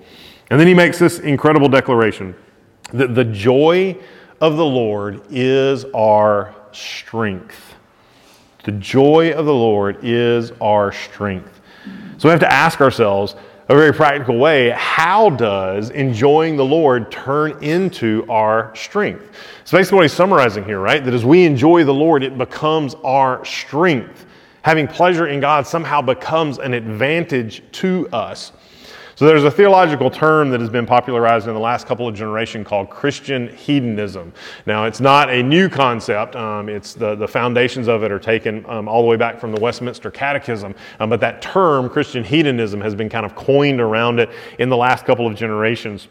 And 0.51 0.59
then 0.59 0.67
he 0.67 0.75
makes 0.75 0.99
this 0.99 1.21
incredible 1.21 1.69
declaration 1.69 2.35
that 2.93 3.15
the 3.15 3.25
joy 3.25 3.97
of 4.41 4.57
the 4.57 4.65
Lord 4.65 5.23
is 5.31 5.85
our 5.95 6.53
strength. 6.73 7.77
The 8.65 8.73
joy 8.73 9.33
of 9.35 9.47
the 9.47 9.55
Lord 9.55 9.99
is 10.03 10.51
our 10.61 10.91
strength. 10.91 11.61
So 12.19 12.29
we 12.29 12.31
have 12.31 12.41
to 12.41 12.53
ask 12.53 12.81
ourselves, 12.81 13.37
a 13.69 13.75
very 13.77 13.93
practical 13.93 14.37
way, 14.37 14.71
how 14.71 15.31
does 15.31 15.91
enjoying 15.91 16.57
the 16.57 16.65
Lord 16.65 17.13
turn 17.13 17.63
into 17.63 18.27
our 18.29 18.75
strength? 18.75 19.31
So 19.65 19.79
basically 19.79 19.97
what 19.97 20.03
he's 20.03 20.13
summarizing 20.13 20.65
here, 20.65 20.81
right? 20.81 21.05
That 21.05 21.15
as 21.15 21.25
we 21.25 21.45
enjoy 21.45 21.85
the 21.85 21.95
Lord, 21.95 22.25
it 22.25 22.37
becomes 22.37 22.97
our 23.05 23.45
strength 23.45 24.27
having 24.63 24.87
pleasure 24.87 25.27
in 25.27 25.41
God 25.41 25.67
somehow 25.67 26.01
becomes 26.03 26.59
an 26.59 26.75
advantage 26.75 27.63
to 27.73 28.09
us. 28.13 28.53
So 29.15 29.27
there's 29.27 29.45
a 29.45 29.51
theological 29.51 30.11
term 30.11 30.51
that 30.51 30.61
has 30.61 30.71
been 30.71 30.87
popularized 30.87 31.47
in 31.47 31.55
the 31.55 31.61
last 31.61 31.87
couple 31.87 32.09
of 32.09 32.15
generations 32.15 32.67
called 32.67 32.89
Christian 32.89 33.55
hedonism. 33.55 34.33
Now, 34.65 34.87
it's 34.87 35.01
not 35.01 35.31
a 35.31 35.43
new 35.43 35.69
concept. 35.69 36.35
Um, 36.35 36.69
it's 36.69 36.95
the, 36.95 37.15
the 37.15 37.29
foundations 37.29 37.89
of 37.89 38.03
it 38.03 38.11
are 38.11 38.19
taken 38.19 38.65
um, 38.67 38.89
all 38.89 39.03
the 39.03 39.09
way 39.09 39.17
back 39.17 39.39
from 39.39 39.55
the 39.55 39.61
Westminster 39.61 40.11
Catechism. 40.11 40.75
Um, 40.99 41.11
but 41.11 41.21
that 41.21 41.43
term, 41.43 41.91
Christian 41.91 42.25
hedonism, 42.25 42.81
has 42.81 42.95
been 42.95 43.11
kind 43.11 43.27
of 43.27 43.35
coined 43.35 43.81
around 43.81 44.19
it 44.19 44.31
in 44.59 44.69
the 44.71 44.77
last 44.77 45.05
couple 45.05 45.27
of 45.27 45.37
generations. 45.37 46.09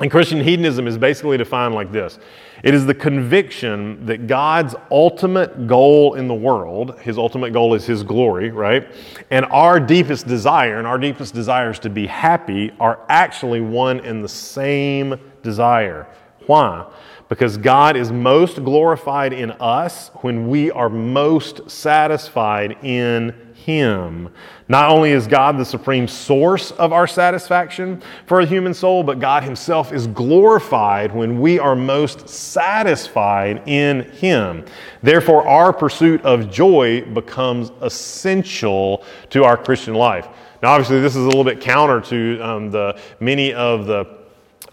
And 0.00 0.10
Christian 0.10 0.40
hedonism 0.40 0.86
is 0.86 0.98
basically 0.98 1.38
defined 1.38 1.74
like 1.74 1.90
this 1.90 2.18
it 2.62 2.74
is 2.74 2.86
the 2.86 2.94
conviction 2.94 4.06
that 4.06 4.26
God's 4.28 4.74
ultimate 4.90 5.66
goal 5.66 6.14
in 6.14 6.28
the 6.28 6.34
world, 6.34 6.98
his 7.00 7.18
ultimate 7.18 7.52
goal 7.52 7.74
is 7.74 7.84
his 7.84 8.04
glory, 8.04 8.50
right? 8.50 8.88
And 9.30 9.44
our 9.46 9.80
deepest 9.80 10.28
desire, 10.28 10.78
and 10.78 10.86
our 10.86 10.98
deepest 10.98 11.34
desires 11.34 11.78
to 11.80 11.90
be 11.90 12.06
happy, 12.06 12.70
are 12.78 13.00
actually 13.08 13.60
one 13.60 14.00
and 14.00 14.22
the 14.22 14.28
same 14.28 15.18
desire. 15.42 16.06
Why? 16.46 16.88
Because 17.32 17.56
God 17.56 17.96
is 17.96 18.12
most 18.12 18.62
glorified 18.62 19.32
in 19.32 19.52
us 19.52 20.10
when 20.16 20.48
we 20.50 20.70
are 20.70 20.90
most 20.90 21.70
satisfied 21.70 22.76
in 22.82 23.54
him. 23.54 24.28
Not 24.68 24.90
only 24.90 25.12
is 25.12 25.26
God 25.26 25.56
the 25.56 25.64
supreme 25.64 26.06
source 26.06 26.72
of 26.72 26.92
our 26.92 27.06
satisfaction 27.06 28.02
for 28.26 28.40
a 28.40 28.44
human 28.44 28.74
soul, 28.74 29.02
but 29.02 29.18
God 29.18 29.44
Himself 29.44 29.94
is 29.94 30.06
glorified 30.08 31.14
when 31.14 31.40
we 31.40 31.58
are 31.58 31.74
most 31.74 32.28
satisfied 32.28 33.66
in 33.66 34.02
Him. 34.10 34.66
Therefore, 35.02 35.48
our 35.48 35.72
pursuit 35.72 36.20
of 36.26 36.50
joy 36.50 37.00
becomes 37.14 37.70
essential 37.80 39.04
to 39.30 39.44
our 39.44 39.56
Christian 39.56 39.94
life. 39.94 40.28
Now, 40.62 40.72
obviously, 40.72 41.00
this 41.00 41.16
is 41.16 41.24
a 41.24 41.28
little 41.28 41.44
bit 41.44 41.62
counter 41.62 42.02
to 42.02 42.40
um, 42.42 42.70
the 42.70 43.00
many 43.20 43.54
of 43.54 43.86
the 43.86 44.21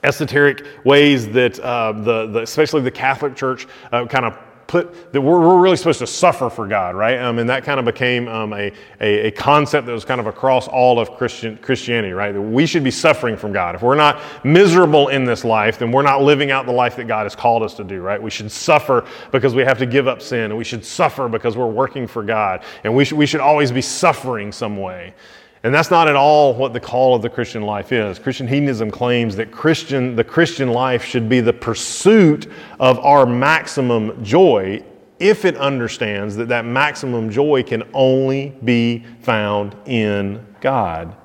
esoteric 0.04 0.66
ways 0.84 1.28
that 1.30 1.60
uh, 1.60 1.92
the, 1.92 2.28
the, 2.28 2.42
especially 2.42 2.82
the 2.82 2.92
Catholic 2.92 3.36
Church 3.36 3.68
uh, 3.92 4.06
kind 4.06 4.26
of 4.26 4.38
put 4.70 5.12
that 5.12 5.20
we're, 5.20 5.40
we're 5.40 5.60
really 5.60 5.76
supposed 5.76 5.98
to 5.98 6.08
suffer 6.08 6.50
for 6.50 6.68
God, 6.68 6.96
right? 6.96 7.18
Um, 7.20 7.40
and 7.40 7.50
that 7.50 7.64
kind 7.64 7.80
of 7.80 7.86
became 7.86 8.28
um, 8.28 8.54
a, 8.54 8.72
a, 9.02 9.28
a, 9.28 9.32
concept 9.32 9.88
that 9.88 9.92
was 9.92 10.06
kind 10.06 10.22
of 10.22 10.28
across 10.28 10.68
all 10.68 11.00
of 11.00 11.12
Christian, 11.18 11.58
Christianity, 11.58 12.14
right? 12.14 12.32
That 12.32 12.42
we 12.42 12.68
should 12.68 12.84
be 12.84 12.92
suffering 12.92 13.36
from 13.36 13.52
God. 13.52 13.74
If 13.74 13.82
we're 13.82 13.96
not 13.96 14.22
miserable 14.46 15.08
in 15.08 15.26
this 15.26 15.44
life, 15.44 15.80
then 15.80 15.92
we're 15.92 16.04
not 16.04 16.22
living 16.22 16.52
out 16.52 16.68
the 16.68 16.72
life 16.72 16.96
that 16.98 17.08
God 17.08 17.24
has 17.24 17.36
called 17.36 17.64
us 17.64 17.74
to 17.76 17.84
do, 17.84 18.02
right? 18.02 18.22
We 18.22 18.30
should 18.30 18.52
suffer 18.52 19.06
because 19.32 19.56
we 19.56 19.64
have 19.64 19.80
to 19.80 19.88
give 19.88 20.08
up 20.08 20.22
sin, 20.22 20.52
and 20.52 20.58
we 20.58 20.64
should 20.64 20.86
suffer 20.86 21.28
because 21.28 21.58
we're 21.58 21.66
working 21.66 22.06
for 22.06 22.22
God, 22.24 22.64
and 22.84 22.96
we 22.96 23.06
should, 23.06 23.18
we 23.18 23.26
should 23.26 23.42
always 23.42 23.72
be 23.72 23.82
suffering 23.82 24.52
some 24.52 24.78
way. 24.78 25.16
And 25.64 25.74
that's 25.74 25.92
not 25.92 26.08
at 26.08 26.16
all 26.16 26.54
what 26.54 26.72
the 26.72 26.80
call 26.80 27.16
of 27.16 27.22
the 27.22 27.30
Christian 27.30 27.64
life 27.64 27.92
is. 27.92 28.18
Christian 28.18 28.48
hedonism 28.48 28.90
claims 28.90 29.36
that 29.36 29.52
Christian, 29.52 30.16
the 30.16 30.24
Christian 30.24 30.70
life 30.70 31.04
should 31.04 31.28
be 31.28 31.42
the 31.42 31.52
pursuit 31.52 32.50
of 32.80 32.98
our 33.00 33.26
maximum 33.26 34.24
joy 34.24 34.84
if 35.20 35.44
it 35.44 35.58
understands 35.58 36.38
that 36.38 36.48
that 36.48 36.64
maximum 36.64 37.30
joy 37.30 37.62
can 37.62 37.84
only 37.94 38.56
be 38.64 39.06
found 39.20 39.76
in 39.86 40.46
God. 40.62 41.16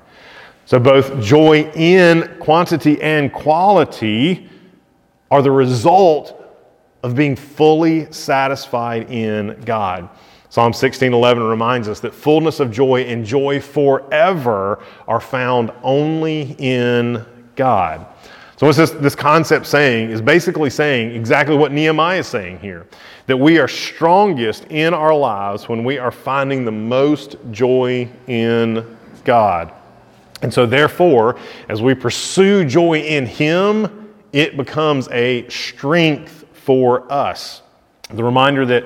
So 0.65 0.79
both 0.79 1.21
joy 1.21 1.71
in 1.73 2.37
quantity 2.39 3.01
and 3.01 3.31
quality 3.31 4.49
are 5.31 5.41
the 5.41 5.51
result 5.51 6.41
of 7.03 7.15
being 7.15 7.35
fully 7.35 8.11
satisfied 8.11 9.09
in 9.11 9.61
God. 9.63 10.09
Psalm 10.55 10.71
16:11 10.71 11.49
reminds 11.49 11.89
us 11.89 11.99
that 11.99 12.13
fullness 12.13 12.61
of 12.61 12.71
joy 12.71 13.01
and 13.01 13.25
joy 13.25 13.59
forever 13.59 14.79
are 15.05 15.19
found 15.19 15.69
only 15.83 16.55
in 16.59 17.25
God. 17.57 18.05
So 18.55 18.65
what's 18.65 18.77
this, 18.77 18.91
this 18.91 19.15
concept 19.15 19.65
saying 19.65 20.11
is 20.11 20.21
basically 20.21 20.69
saying 20.69 21.13
exactly 21.13 21.57
what 21.57 21.73
Nehemiah 21.73 22.19
is 22.19 22.27
saying 22.27 22.59
here. 22.59 22.87
That 23.27 23.35
we 23.35 23.59
are 23.59 23.67
strongest 23.67 24.63
in 24.69 24.93
our 24.93 25.13
lives 25.13 25.67
when 25.67 25.83
we 25.83 25.97
are 25.97 26.09
finding 26.09 26.63
the 26.63 26.71
most 26.71 27.35
joy 27.51 28.07
in 28.27 28.97
God. 29.25 29.73
And 30.41 30.53
so 30.53 30.65
therefore, 30.65 31.37
as 31.67 31.81
we 31.81 31.93
pursue 31.95 32.63
joy 32.63 32.99
in 32.99 33.25
Him, 33.25 34.09
it 34.31 34.55
becomes 34.55 35.09
a 35.09 35.49
strength 35.49 36.45
for 36.53 37.11
us. 37.11 37.61
The 38.13 38.23
reminder 38.23 38.65
that 38.67 38.85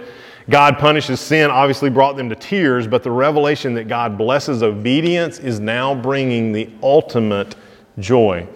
God 0.50 0.80
punishes 0.80 1.20
sin 1.20 1.52
obviously 1.52 1.90
brought 1.90 2.18
them 2.18 2.30
to 2.30 2.36
tears, 2.36 2.88
but 2.88 3.04
the 3.04 3.12
revelation 3.12 3.74
that 3.76 3.88
God 3.88 4.18
blesses 4.18 4.64
obedience 4.64 5.40
is 5.40 5.60
now 5.60 5.94
bringing 5.94 6.52
the 6.52 6.70
ultimate 6.82 7.56
joy. 8.00 8.48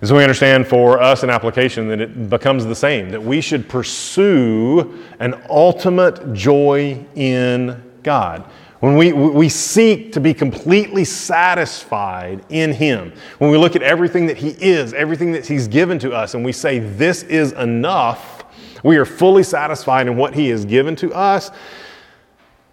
And 0.00 0.08
so 0.08 0.16
we 0.16 0.22
understand 0.22 0.66
for 0.66 1.00
us 1.00 1.22
in 1.22 1.30
application 1.30 1.88
that 1.88 2.00
it 2.00 2.28
becomes 2.28 2.66
the 2.66 2.74
same, 2.74 3.10
that 3.10 3.22
we 3.22 3.40
should 3.40 3.68
pursue 3.68 5.02
an 5.20 5.40
ultimate 5.48 6.34
joy 6.34 7.04
in 7.14 7.82
God. 8.02 8.44
When 8.80 8.96
we, 8.96 9.12
we 9.12 9.48
seek 9.48 10.12
to 10.12 10.20
be 10.20 10.34
completely 10.34 11.04
satisfied 11.04 12.44
in 12.50 12.72
Him, 12.72 13.12
when 13.38 13.50
we 13.50 13.56
look 13.56 13.74
at 13.74 13.82
everything 13.82 14.26
that 14.26 14.36
He 14.36 14.50
is, 14.50 14.92
everything 14.92 15.32
that 15.32 15.46
He's 15.46 15.66
given 15.66 15.98
to 16.00 16.12
us, 16.12 16.34
and 16.34 16.44
we 16.44 16.52
say, 16.52 16.78
This 16.78 17.22
is 17.22 17.52
enough, 17.52 18.35
we 18.82 18.96
are 18.96 19.04
fully 19.04 19.42
satisfied 19.42 20.06
in 20.06 20.16
what 20.16 20.34
He 20.34 20.48
has 20.48 20.64
given 20.64 20.96
to 20.96 21.12
us, 21.12 21.50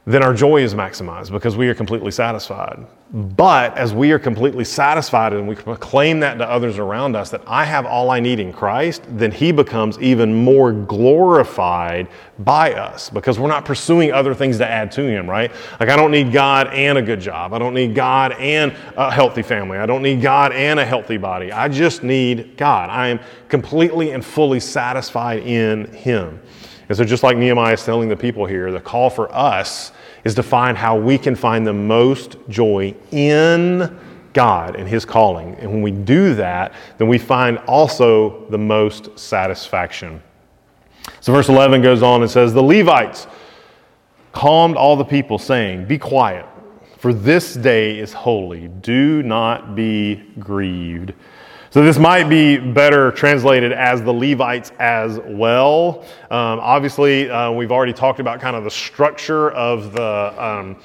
then 0.05 0.22
our 0.22 0.33
joy 0.33 0.62
is 0.62 0.74
maximized 0.74 1.31
because 1.31 1.55
we 1.55 1.69
are 1.69 1.74
completely 1.74 2.12
satisfied. 2.12 2.86
But 3.13 3.77
as 3.77 3.93
we 3.93 4.12
are 4.12 4.19
completely 4.19 4.65
satisfied 4.65 5.31
and 5.31 5.48
we 5.48 5.55
proclaim 5.55 6.19
that 6.22 6.39
to 6.39 6.50
others 6.50 6.77
around 6.77 7.15
us 7.15 7.29
that 7.29 7.41
I 7.48 7.63
have 7.63 7.86
all 7.86 8.10
I 8.10 8.19
need 8.19 8.39
in 8.39 8.51
Christ, 8.51 9.03
then 9.07 9.31
He 9.31 9.53
becomes 9.53 9.98
even 10.00 10.33
more 10.33 10.74
glorified 10.74 12.10
by 12.39 12.74
us 12.74 13.10
because 13.10 13.39
we're 13.39 13.48
not 13.48 13.63
pursuing 13.63 14.12
other 14.12 14.33
things 14.33 14.57
to 14.57 14.67
add 14.67 14.91
to 14.93 15.03
Him, 15.03 15.29
right? 15.29 15.51
Like, 15.79 15.88
I 15.88 15.95
don't 15.95 16.12
need 16.12 16.33
God 16.33 16.67
and 16.67 16.98
a 16.98 17.01
good 17.01 17.22
job. 17.22 17.53
I 17.53 17.60
don't 17.60 17.75
need 17.75 17.95
God 17.95 18.33
and 18.33 18.75
a 18.98 19.10
healthy 19.10 19.43
family. 19.43 19.77
I 19.77 19.86
don't 19.86 20.01
need 20.01 20.22
God 20.22 20.51
and 20.51 20.81
a 20.81 20.86
healthy 20.86 21.17
body. 21.17 21.51
I 21.51 21.69
just 21.69 22.03
need 22.03 22.57
God. 22.57 22.89
I 22.89 23.07
am 23.07 23.19
completely 23.48 24.12
and 24.12 24.25
fully 24.25 24.60
satisfied 24.60 25.43
in 25.43 25.86
Him. 25.93 26.41
And 26.89 26.98
so, 26.98 27.04
just 27.04 27.24
like 27.24 27.38
Nehemiah 27.38 27.74
is 27.74 27.84
telling 27.84 28.10
the 28.10 28.15
people 28.15 28.46
here, 28.46 28.72
the 28.72 28.82
call 28.82 29.10
for 29.10 29.34
us 29.34 29.91
is 30.24 30.36
to 30.36 30.43
find 30.43 30.78
how 30.78 30.98
we 30.98 31.17
can 31.17 31.36
find 31.36 31.65
the 31.65 31.74
most 31.74 32.38
joy 32.50 32.93
in 33.12 33.98
God 34.34 34.76
and 34.76 34.88
His 34.88 35.06
calling. 35.06 35.56
And 35.56 35.72
when 35.72 35.82
we 35.82 35.91
do 35.91 36.36
that, 36.36 36.74
then 36.98 37.08
we 37.08 37.17
find 37.17 37.58
also 37.60 38.46
the 38.50 38.58
most 38.58 39.17
satisfaction. 39.17 40.22
So, 41.22 41.32
verse 41.32 41.50
11 41.50 41.82
goes 41.82 42.02
on 42.04 42.22
and 42.22 42.30
says, 42.30 42.54
The 42.54 42.63
Levites 42.63 43.28
calmed 44.34 44.76
all 44.76 44.96
the 44.96 45.06
people, 45.06 45.38
saying, 45.38 45.86
Be 45.86 45.98
quiet, 45.98 46.46
for 46.98 47.13
this 47.13 47.54
day 47.54 48.00
is 48.00 48.12
holy. 48.12 48.67
Do 48.67 49.24
not 49.24 49.76
be 49.76 50.15
grieved. 50.39 51.13
So 51.73 51.81
this 51.83 51.97
might 51.97 52.29
be 52.29 52.59
better 52.59 53.09
translated 53.13 53.71
as 53.71 54.03
the 54.03 54.13
Levites 54.13 54.71
as 54.77 55.19
well. 55.25 56.03
Um, 56.29 56.59
obviously, 56.59 57.31
uh, 57.31 57.49
we've 57.51 57.71
already 57.71 57.93
talked 57.93 58.19
about 58.19 58.39
kind 58.39 58.55
of 58.55 58.63
the 58.63 58.69
structure 58.69 59.49
of 59.49 59.91
the. 59.91 60.36
Um, 60.38 60.77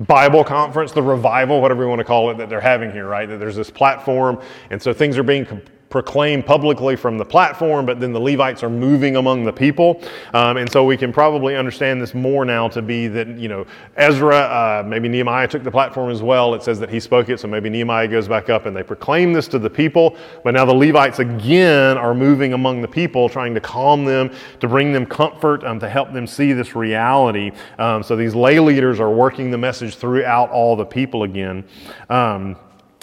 Bible 0.00 0.42
conference, 0.42 0.90
the 0.90 1.00
revival, 1.00 1.62
whatever 1.62 1.84
you 1.84 1.88
want 1.88 2.00
to 2.00 2.04
call 2.04 2.28
it, 2.30 2.36
that 2.38 2.48
they're 2.48 2.60
having 2.60 2.90
here, 2.90 3.06
right? 3.06 3.28
That 3.28 3.38
there's 3.38 3.54
this 3.54 3.70
platform, 3.70 4.40
and 4.70 4.82
so 4.82 4.92
things 4.92 5.16
are 5.16 5.22
being 5.22 5.46
proclaimed 5.94 6.44
publicly 6.44 6.96
from 6.96 7.18
the 7.18 7.24
platform, 7.24 7.86
but 7.86 8.00
then 8.00 8.12
the 8.12 8.18
Levites 8.18 8.64
are 8.64 8.68
moving 8.68 9.14
among 9.14 9.44
the 9.44 9.52
people. 9.52 10.02
Um, 10.32 10.56
and 10.56 10.68
so 10.68 10.84
we 10.84 10.96
can 10.96 11.12
probably 11.12 11.54
understand 11.54 12.02
this 12.02 12.14
more 12.14 12.44
now 12.44 12.66
to 12.70 12.82
be 12.82 13.06
that, 13.06 13.28
you 13.28 13.46
know, 13.46 13.64
Ezra, 13.94 14.38
uh, 14.38 14.84
maybe 14.84 15.08
Nehemiah 15.08 15.46
took 15.46 15.62
the 15.62 15.70
platform 15.70 16.10
as 16.10 16.20
well. 16.20 16.52
It 16.54 16.64
says 16.64 16.80
that 16.80 16.90
he 16.90 16.98
spoke 16.98 17.28
it, 17.28 17.38
so 17.38 17.46
maybe 17.46 17.70
Nehemiah 17.70 18.08
goes 18.08 18.26
back 18.26 18.50
up 18.50 18.66
and 18.66 18.76
they 18.76 18.82
proclaim 18.82 19.32
this 19.32 19.46
to 19.46 19.60
the 19.60 19.70
people. 19.70 20.16
But 20.42 20.54
now 20.54 20.64
the 20.64 20.74
Levites 20.74 21.20
again 21.20 21.96
are 21.96 22.12
moving 22.12 22.54
among 22.54 22.82
the 22.82 22.88
people, 22.88 23.28
trying 23.28 23.54
to 23.54 23.60
calm 23.60 24.04
them, 24.04 24.32
to 24.58 24.66
bring 24.66 24.92
them 24.92 25.06
comfort, 25.06 25.62
um, 25.62 25.78
to 25.78 25.88
help 25.88 26.12
them 26.12 26.26
see 26.26 26.52
this 26.52 26.74
reality. 26.74 27.52
Um, 27.78 28.02
so 28.02 28.16
these 28.16 28.34
lay 28.34 28.58
leaders 28.58 28.98
are 28.98 29.12
working 29.12 29.52
the 29.52 29.58
message 29.58 29.94
throughout 29.94 30.50
all 30.50 30.74
the 30.74 30.86
people 30.86 31.22
again. 31.22 31.62
Um, 32.10 32.56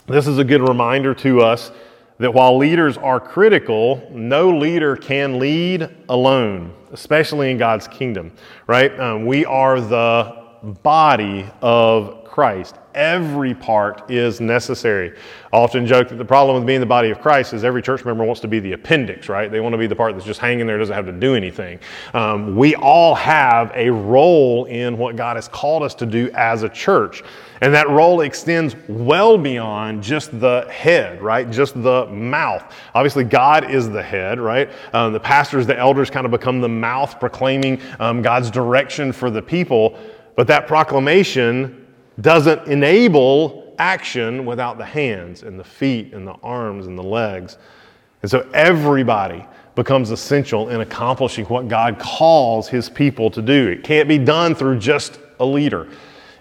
this 0.07 0.27
is 0.27 0.39
a 0.39 0.43
good 0.43 0.67
reminder 0.67 1.13
to 1.13 1.39
us 1.39 1.71
that 2.21 2.31
while 2.33 2.55
leaders 2.55 2.97
are 2.97 3.19
critical, 3.19 4.07
no 4.11 4.55
leader 4.55 4.95
can 4.95 5.39
lead 5.39 5.89
alone, 6.07 6.71
especially 6.91 7.49
in 7.49 7.57
God's 7.57 7.87
kingdom, 7.87 8.31
right? 8.67 8.97
Um, 8.99 9.25
we 9.25 9.43
are 9.43 9.81
the 9.81 10.40
body 10.63 11.45
of 11.61 12.23
Christ. 12.23 12.75
Every 12.95 13.53
part 13.53 14.09
is 14.09 14.39
necessary. 14.39 15.13
I 15.51 15.57
often 15.57 15.85
joke 15.85 16.07
that 16.09 16.15
the 16.15 16.25
problem 16.25 16.55
with 16.55 16.65
being 16.65 16.79
the 16.79 16.85
body 16.85 17.09
of 17.09 17.19
Christ 17.19 17.53
is 17.53 17.65
every 17.65 17.81
church 17.81 18.05
member 18.05 18.23
wants 18.23 18.39
to 18.41 18.47
be 18.47 18.59
the 18.59 18.71
appendix, 18.71 19.27
right? 19.27 19.51
They 19.51 19.59
want 19.59 19.73
to 19.73 19.77
be 19.77 19.87
the 19.87 19.95
part 19.95 20.13
that's 20.13 20.25
just 20.25 20.39
hanging 20.39 20.65
there, 20.65 20.77
doesn't 20.77 20.95
have 20.95 21.05
to 21.07 21.11
do 21.11 21.35
anything. 21.35 21.79
Um, 22.13 22.55
we 22.55 22.75
all 22.75 23.15
have 23.15 23.71
a 23.75 23.89
role 23.89 24.63
in 24.65 24.97
what 24.97 25.17
God 25.17 25.35
has 25.35 25.49
called 25.49 25.83
us 25.83 25.93
to 25.95 26.05
do 26.05 26.31
as 26.33 26.63
a 26.63 26.69
church. 26.69 27.21
And 27.59 27.73
that 27.73 27.89
role 27.89 28.21
extends 28.21 28.75
well 28.87 29.37
beyond 29.37 30.01
just 30.01 30.37
the 30.39 30.65
head, 30.69 31.21
right? 31.21 31.49
Just 31.51 31.81
the 31.83 32.07
mouth. 32.07 32.73
Obviously, 32.95 33.23
God 33.23 33.69
is 33.69 33.89
the 33.89 34.01
head, 34.01 34.39
right? 34.39 34.69
Um, 34.93 35.11
the 35.11 35.19
pastors, 35.19 35.67
the 35.67 35.77
elders 35.77 36.09
kind 36.09 36.25
of 36.25 36.31
become 36.31 36.61
the 36.61 36.69
mouth 36.69 37.19
proclaiming 37.19 37.81
um, 37.99 38.21
God's 38.21 38.49
direction 38.49 39.11
for 39.11 39.29
the 39.29 39.41
people. 39.41 39.99
But 40.35 40.47
that 40.47 40.67
proclamation 40.67 41.87
doesn't 42.19 42.67
enable 42.67 43.73
action 43.77 44.45
without 44.45 44.77
the 44.77 44.85
hands 44.85 45.43
and 45.43 45.59
the 45.59 45.63
feet 45.63 46.13
and 46.13 46.27
the 46.27 46.35
arms 46.43 46.87
and 46.87 46.97
the 46.97 47.03
legs. 47.03 47.57
And 48.21 48.29
so 48.29 48.47
everybody 48.53 49.45
becomes 49.75 50.11
essential 50.11 50.69
in 50.69 50.81
accomplishing 50.81 51.45
what 51.45 51.67
God 51.67 51.97
calls 51.97 52.67
his 52.67 52.89
people 52.89 53.31
to 53.31 53.41
do. 53.41 53.69
It 53.69 53.83
can't 53.83 54.07
be 54.07 54.17
done 54.17 54.53
through 54.53 54.79
just 54.79 55.19
a 55.39 55.45
leader. 55.45 55.89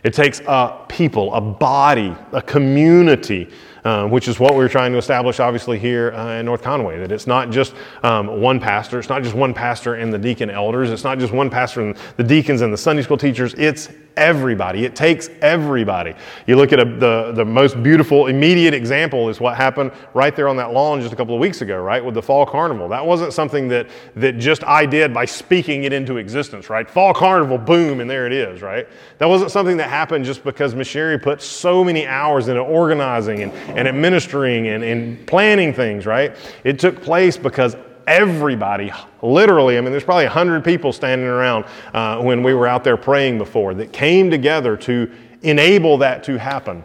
It 0.03 0.15
takes 0.15 0.41
a 0.41 0.85
people, 0.89 1.33
a 1.35 1.41
body, 1.41 2.15
a 2.33 2.43
community 2.43 3.49
um, 3.85 4.11
which 4.11 4.29
is 4.29 4.39
what 4.39 4.55
we're 4.55 4.69
trying 4.69 4.93
to 4.93 4.99
establish, 4.99 5.41
obviously, 5.41 5.79
here 5.79 6.13
uh, 6.13 6.39
in 6.39 6.47
North 6.47 6.63
Conway. 6.63 6.99
That 6.99 7.13
it's 7.13 7.27
not 7.27 7.51
just 7.51 7.75
um, 8.03 8.41
one 8.41 8.61
pastor, 8.61 8.99
it's 8.99 9.09
not 9.09 9.23
just 9.23 9.35
one 9.35 9.55
pastor 9.55 9.95
and 9.95 10.13
the 10.13 10.19
deacon 10.19 10.51
elders, 10.51 10.91
it's 10.91 11.05
not 11.05 11.19
just 11.19 11.33
one 11.33 11.51
pastor 11.51 11.81
and 11.81 11.97
the 12.17 12.25
deacons 12.25 12.61
and 12.61 12.73
the 12.73 12.79
Sunday 12.79 13.03
school 13.03 13.17
teachers, 13.17 13.55
it's 13.55 13.89
everybody. 14.17 14.85
It 14.85 14.95
takes 14.95 15.29
everybody. 15.41 16.15
You 16.47 16.57
look 16.57 16.73
at 16.73 16.81
a, 16.81 16.85
the, 16.85 17.33
the 17.35 17.45
most 17.45 17.83
beautiful, 17.83 18.27
immediate 18.27 18.75
example 18.75 19.29
is 19.29 19.41
what 19.41 19.57
happened 19.57 19.93
right 20.15 20.35
there 20.35 20.49
on 20.49 20.57
that 20.57 20.73
lawn 20.73 21.01
just 21.01 21.13
a 21.13 21.17
couple 21.17 21.35
of 21.35 21.41
weeks 21.41 21.63
ago, 21.63 21.81
right, 21.81 22.05
with 22.05 22.15
the 22.15 22.23
fall 22.23 22.45
carnival. 22.45 22.89
That 22.89 23.05
wasn't 23.05 23.33
something 23.33 23.69
that, 23.69 23.89
that 24.17 24.39
just 24.39 24.63
I 24.65 24.85
did 24.85 25.15
by 25.15 25.25
speaking 25.25 25.85
it 25.85 25.93
into 25.93 26.19
existence, 26.19 26.69
right? 26.69 26.89
Fall 26.89 27.15
carnival, 27.15 27.57
boom, 27.57 28.01
and 28.01 28.11
there 28.11 28.27
it 28.27 28.33
is, 28.33 28.63
right? 28.63 28.87
That 29.19 29.27
wasn't 29.27 29.51
something 29.51 29.77
that 29.79 29.89
happened 29.89 30.25
just 30.25 30.45
because 30.45 30.75
Miss 30.75 30.89
Sherry 30.89 31.19
put 31.19 31.41
so 31.41 31.83
many 31.83 32.07
hours 32.07 32.49
into 32.49 32.61
organizing 32.61 33.43
and, 33.43 33.53
and 33.71 33.89
administering 33.89 34.69
and, 34.69 34.83
and 34.83 35.27
planning 35.27 35.73
things, 35.73 36.07
right? 36.07 36.37
It 36.65 36.79
took 36.79 37.03
place 37.03 37.37
because 37.37 37.77
everybody, 38.07 38.93
literally, 39.23 39.79
I 39.79 39.81
mean, 39.81 39.93
there's 39.93 40.05
probably 40.05 40.25
100 40.25 40.65
people 40.65 40.93
standing 40.93 41.27
around 41.27 41.65
uh, 41.95 42.21
when 42.21 42.43
we 42.43 42.55
were 42.55 42.67
out 42.67 42.85
there 42.85 42.97
praying 42.97 43.39
before 43.39 43.75
that 43.75 43.93
came 43.93 44.31
together 44.31 44.77
to 44.79 45.11
enable 45.43 45.99
that 45.99 46.25
to 46.25 46.39
happen. 46.39 46.85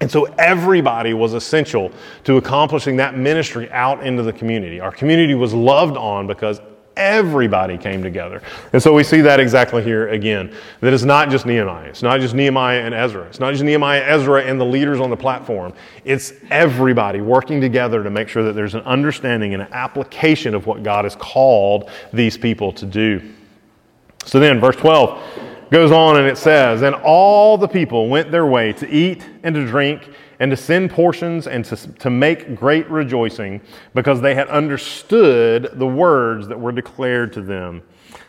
And 0.00 0.10
so 0.10 0.24
everybody 0.38 1.14
was 1.14 1.34
essential 1.34 1.92
to 2.24 2.36
accomplishing 2.36 2.96
that 2.96 3.16
ministry 3.16 3.70
out 3.70 4.04
into 4.04 4.22
the 4.22 4.32
community. 4.32 4.80
Our 4.80 4.92
community 4.92 5.34
was 5.34 5.54
loved 5.54 5.96
on 5.96 6.26
because 6.26 6.60
everybody 6.96 7.76
came 7.78 8.02
together. 8.02 8.42
And 8.72 8.82
so 8.82 8.92
we 8.92 9.04
see 9.04 9.20
that 9.22 9.40
exactly 9.40 9.82
here 9.82 10.08
again. 10.08 10.54
That 10.80 10.92
it's 10.92 11.04
not 11.04 11.30
just 11.30 11.46
Nehemiah. 11.46 11.88
It's 11.88 12.02
not 12.02 12.20
just 12.20 12.34
Nehemiah 12.34 12.80
and 12.80 12.94
Ezra. 12.94 13.22
It's 13.24 13.40
not 13.40 13.52
just 13.52 13.64
Nehemiah, 13.64 14.02
Ezra, 14.02 14.42
and 14.42 14.60
the 14.60 14.64
leaders 14.64 15.00
on 15.00 15.10
the 15.10 15.16
platform. 15.16 15.72
It's 16.04 16.32
everybody 16.50 17.20
working 17.20 17.60
together 17.60 18.02
to 18.02 18.10
make 18.10 18.28
sure 18.28 18.42
that 18.44 18.54
there's 18.54 18.74
an 18.74 18.82
understanding 18.82 19.54
and 19.54 19.62
an 19.62 19.72
application 19.72 20.54
of 20.54 20.66
what 20.66 20.82
God 20.82 21.04
has 21.04 21.16
called 21.16 21.90
these 22.12 22.36
people 22.38 22.72
to 22.72 22.86
do. 22.86 23.32
So 24.24 24.40
then, 24.40 24.60
verse 24.60 24.76
12 24.76 25.22
goes 25.70 25.90
on 25.90 26.16
and 26.16 26.26
it 26.26 26.38
says, 26.38 26.82
And 26.82 26.94
all 26.94 27.58
the 27.58 27.68
people 27.68 28.08
went 28.08 28.30
their 28.30 28.46
way 28.46 28.72
to 28.74 28.88
eat 28.88 29.28
and 29.42 29.54
to 29.54 29.66
drink 29.66 30.08
and 30.44 30.50
to 30.50 30.58
send 30.58 30.90
portions 30.90 31.46
and 31.46 31.64
to, 31.64 31.74
to 31.74 32.10
make 32.10 32.54
great 32.54 32.86
rejoicing 32.90 33.62
because 33.94 34.20
they 34.20 34.34
had 34.34 34.46
understood 34.48 35.70
the 35.72 35.86
words 35.86 36.48
that 36.48 36.60
were 36.60 36.70
declared 36.70 37.32
to 37.32 37.40
them. 37.40 37.80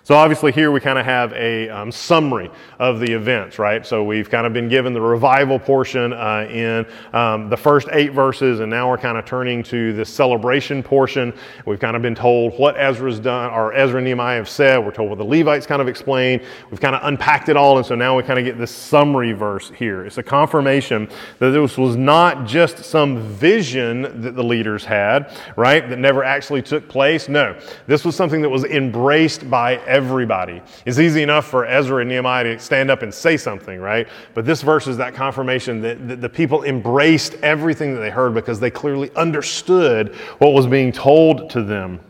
So 0.05 0.13
obviously 0.13 0.51
here 0.51 0.71
we 0.71 0.81
kind 0.81 0.99
of 0.99 1.05
have 1.05 1.33
a 1.33 1.67
um, 1.67 1.91
summary 1.91 2.51
of 2.77 2.99
the 2.99 3.11
events, 3.11 3.57
right? 3.57 3.83
So 3.83 4.03
we've 4.03 4.29
kind 4.29 4.45
of 4.45 4.53
been 4.53 4.69
given 4.69 4.93
the 4.93 5.01
revival 5.01 5.57
portion 5.57 6.13
uh, 6.13 6.47
in 6.47 6.85
um, 7.11 7.49
the 7.49 7.57
first 7.57 7.87
eight 7.91 8.13
verses, 8.13 8.59
and 8.59 8.69
now 8.69 8.87
we're 8.87 8.99
kind 8.99 9.17
of 9.17 9.25
turning 9.25 9.63
to 9.63 9.93
the 9.93 10.05
celebration 10.05 10.83
portion. 10.83 11.33
We've 11.65 11.79
kind 11.79 11.95
of 11.95 12.03
been 12.03 12.13
told 12.13 12.53
what 12.59 12.77
Ezra's 12.77 13.19
done, 13.19 13.49
or 13.49 13.73
Ezra 13.73 13.97
and 13.97 14.05
Nehemiah 14.05 14.37
have 14.37 14.47
said. 14.47 14.77
We're 14.77 14.91
told 14.91 15.09
what 15.09 15.17
the 15.17 15.25
Levites 15.25 15.65
kind 15.65 15.81
of 15.81 15.87
explained. 15.87 16.43
We've 16.69 16.79
kind 16.79 16.95
of 16.95 17.01
unpacked 17.03 17.49
it 17.49 17.57
all, 17.57 17.77
and 17.77 17.85
so 17.85 17.95
now 17.95 18.15
we 18.15 18.21
kind 18.21 18.37
of 18.37 18.45
get 18.45 18.59
this 18.59 18.69
summary 18.69 19.31
verse 19.31 19.71
here. 19.71 20.05
It's 20.05 20.19
a 20.19 20.23
confirmation 20.23 21.09
that 21.39 21.49
this 21.49 21.79
was 21.79 21.95
not 21.95 22.45
just 22.45 22.77
some 22.85 23.17
vision 23.23 24.21
that 24.21 24.35
the 24.35 24.43
leaders 24.43 24.85
had, 24.85 25.35
right? 25.55 25.89
That 25.89 25.97
never 25.97 26.23
actually 26.23 26.61
took 26.61 26.87
place. 26.87 27.27
No, 27.27 27.59
this 27.87 28.05
was 28.05 28.15
something 28.15 28.43
that 28.43 28.49
was 28.49 28.65
embraced 28.65 29.49
by 29.49 29.77
everybody. 29.95 30.61
It's 30.85 30.99
easy 30.99 31.23
enough 31.23 31.47
for 31.47 31.65
Ezra 31.65 32.01
and 32.01 32.09
Nehemiah 32.09 32.43
to 32.43 32.59
stand 32.59 32.91
up 32.91 33.01
and 33.01 33.13
say 33.13 33.37
something, 33.37 33.79
right? 33.79 34.07
But 34.33 34.45
this 34.45 34.61
verse 34.61 34.87
is 34.87 34.97
that 34.97 35.13
confirmation 35.13 35.79
that, 35.81 36.05
that 36.09 36.19
the 36.19 36.27
people 36.27 36.63
embraced 36.63 37.35
everything 37.35 37.93
that 37.93 38.01
they 38.01 38.09
heard 38.09 38.33
because 38.33 38.59
they 38.59 38.69
clearly 38.69 39.09
understood 39.15 40.13
what 40.39 40.49
was 40.49 40.67
being 40.67 40.91
told 40.91 41.49
to 41.51 41.63
them. 41.63 42.01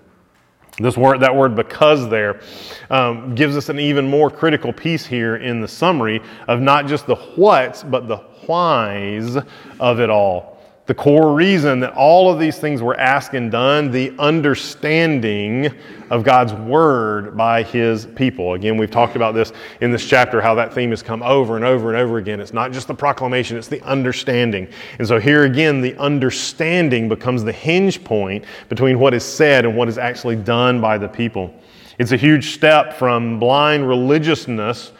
This 0.80 0.98
word, 0.98 1.20
that 1.20 1.36
word 1.36 1.56
because 1.56 2.10
there, 2.10 2.42
um, 2.90 3.36
gives 3.36 3.56
us 3.56 3.70
an 3.70 3.80
even 3.80 4.10
more 4.10 4.32
critical 4.32 4.74
piece 4.74 5.06
here 5.06 5.38
in 5.38 5.62
the 5.62 5.68
summary 5.68 6.22
of 6.48 6.60
not 6.60 6.88
just 6.88 7.06
the 7.06 7.16
whats, 7.16 7.84
but 7.84 8.08
the 8.08 8.18
whys 8.18 9.38
of 9.80 10.00
it 10.00 10.10
all 10.10 10.55
the 10.88 10.94
core 10.94 11.34
reason 11.34 11.80
that 11.80 11.94
all 11.94 12.32
of 12.32 12.40
these 12.40 12.60
things 12.60 12.82
were 12.82 13.00
asked 13.00 13.34
and 13.34 13.52
done, 13.52 13.90
the 13.90 14.14
understanding 14.20 15.74
of 16.12 16.24
God's 16.24 16.54
word 16.54 17.36
by 17.36 17.64
his 17.64 18.06
people. 18.06 18.54
Again, 18.54 18.78
we've 18.78 18.92
talked 18.92 19.16
about 19.16 19.34
this 19.34 19.52
in 19.82 19.92
this 19.92 20.08
chapter, 20.08 20.42
how 20.42 20.54
that 20.56 20.74
theme 20.74 20.92
has 20.92 21.02
come 21.02 21.24
over 21.24 21.56
and 21.56 21.66
over 21.66 21.90
and 21.92 21.98
over 21.98 22.20
again. 22.20 22.40
It's 22.40 22.54
not 22.54 22.72
just 22.72 22.88
the 22.88 22.94
proclamation, 22.94 23.58
it's 23.58 23.68
the 23.68 23.82
understanding. 23.82 24.68
And 25.00 25.08
so 25.08 25.20
here 25.20 25.46
again, 25.46 25.82
the 25.82 25.96
understanding 25.98 27.10
becomes 27.10 27.44
the 27.44 27.52
hinge 27.52 28.04
point 28.04 28.46
between 28.70 29.00
what 29.00 29.16
is 29.16 29.24
said 29.24 29.66
and 29.66 29.76
what 29.76 29.90
is 29.90 29.98
actually 29.98 30.36
done 30.36 30.80
by 30.82 31.00
the 31.00 31.08
people. 31.08 31.52
It's 31.98 32.12
a 32.12 32.18
huge 32.18 32.54
step 32.54 32.94
from 32.94 33.40
blind 33.40 33.88
religiousness 33.88 34.92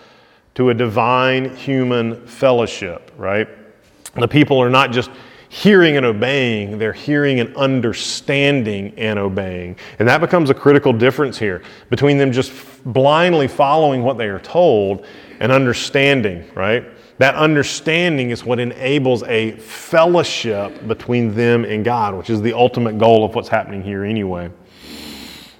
to 0.56 0.72
a 0.72 0.74
divine 0.74 1.56
human 1.56 2.26
fellowship, 2.26 3.12
right? 3.18 3.48
The 4.16 4.28
people 4.28 4.58
are 4.58 4.70
not 4.70 4.92
just 4.92 5.12
hearing 5.56 5.96
and 5.96 6.06
obeying, 6.06 6.78
they're 6.78 6.92
hearing 6.92 7.40
and 7.40 7.56
understanding 7.56 8.94
and 8.98 9.18
obeying. 9.18 9.78
And 10.00 10.08
that 10.10 10.20
becomes 10.20 10.50
a 10.50 10.54
critical 10.54 10.92
difference 10.92 11.40
here 11.40 11.64
between 11.90 12.18
them 12.18 12.34
just 12.34 12.52
blindly 12.84 13.48
following 13.48 14.04
what 14.04 14.18
they 14.18 14.28
are 14.28 14.40
told 14.40 15.06
and 15.40 15.54
understanding, 15.54 16.44
right? 16.56 16.86
That 17.20 17.36
understanding 17.36 18.32
is 18.32 18.44
what 18.44 18.60
enables 18.60 19.24
a 19.24 19.52
fellowship 19.52 20.86
between 20.90 21.34
them 21.34 21.64
and 21.64 21.86
God, 21.86 22.16
which 22.16 22.30
is 22.30 22.42
the 22.42 22.52
ultimate 22.52 22.98
goal 22.98 23.24
of 23.24 23.34
what's 23.34 23.48
happening 23.48 23.82
here 23.82 24.04
anyway. 24.04 24.52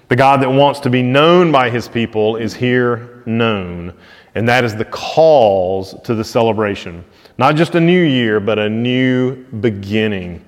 The 0.08 0.16
God 0.16 0.42
that 0.42 0.50
wants 0.50 0.80
to 0.80 0.90
be 0.90 1.00
known 1.00 1.50
by 1.50 1.70
his 1.70 1.88
people 1.88 2.36
is 2.36 2.52
here 2.52 3.22
known, 3.24 3.94
and 4.34 4.46
that 4.46 4.62
is 4.62 4.76
the 4.76 4.84
cause 4.84 5.98
to 6.04 6.14
the 6.14 6.22
celebration. 6.22 7.02
Not 7.38 7.56
just 7.56 7.74
a 7.74 7.80
new 7.80 8.02
year, 8.02 8.40
but 8.40 8.58
a 8.58 8.68
new 8.68 9.44
beginning. 9.44 10.44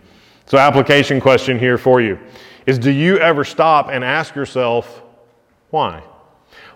So, 0.46 0.56
application 0.56 1.20
question 1.20 1.58
here 1.58 1.76
for 1.76 2.00
you 2.00 2.18
is 2.66 2.78
Do 2.78 2.90
you 2.90 3.18
ever 3.18 3.44
stop 3.44 3.88
and 3.90 4.02
ask 4.02 4.34
yourself, 4.34 5.02
why? 5.70 6.02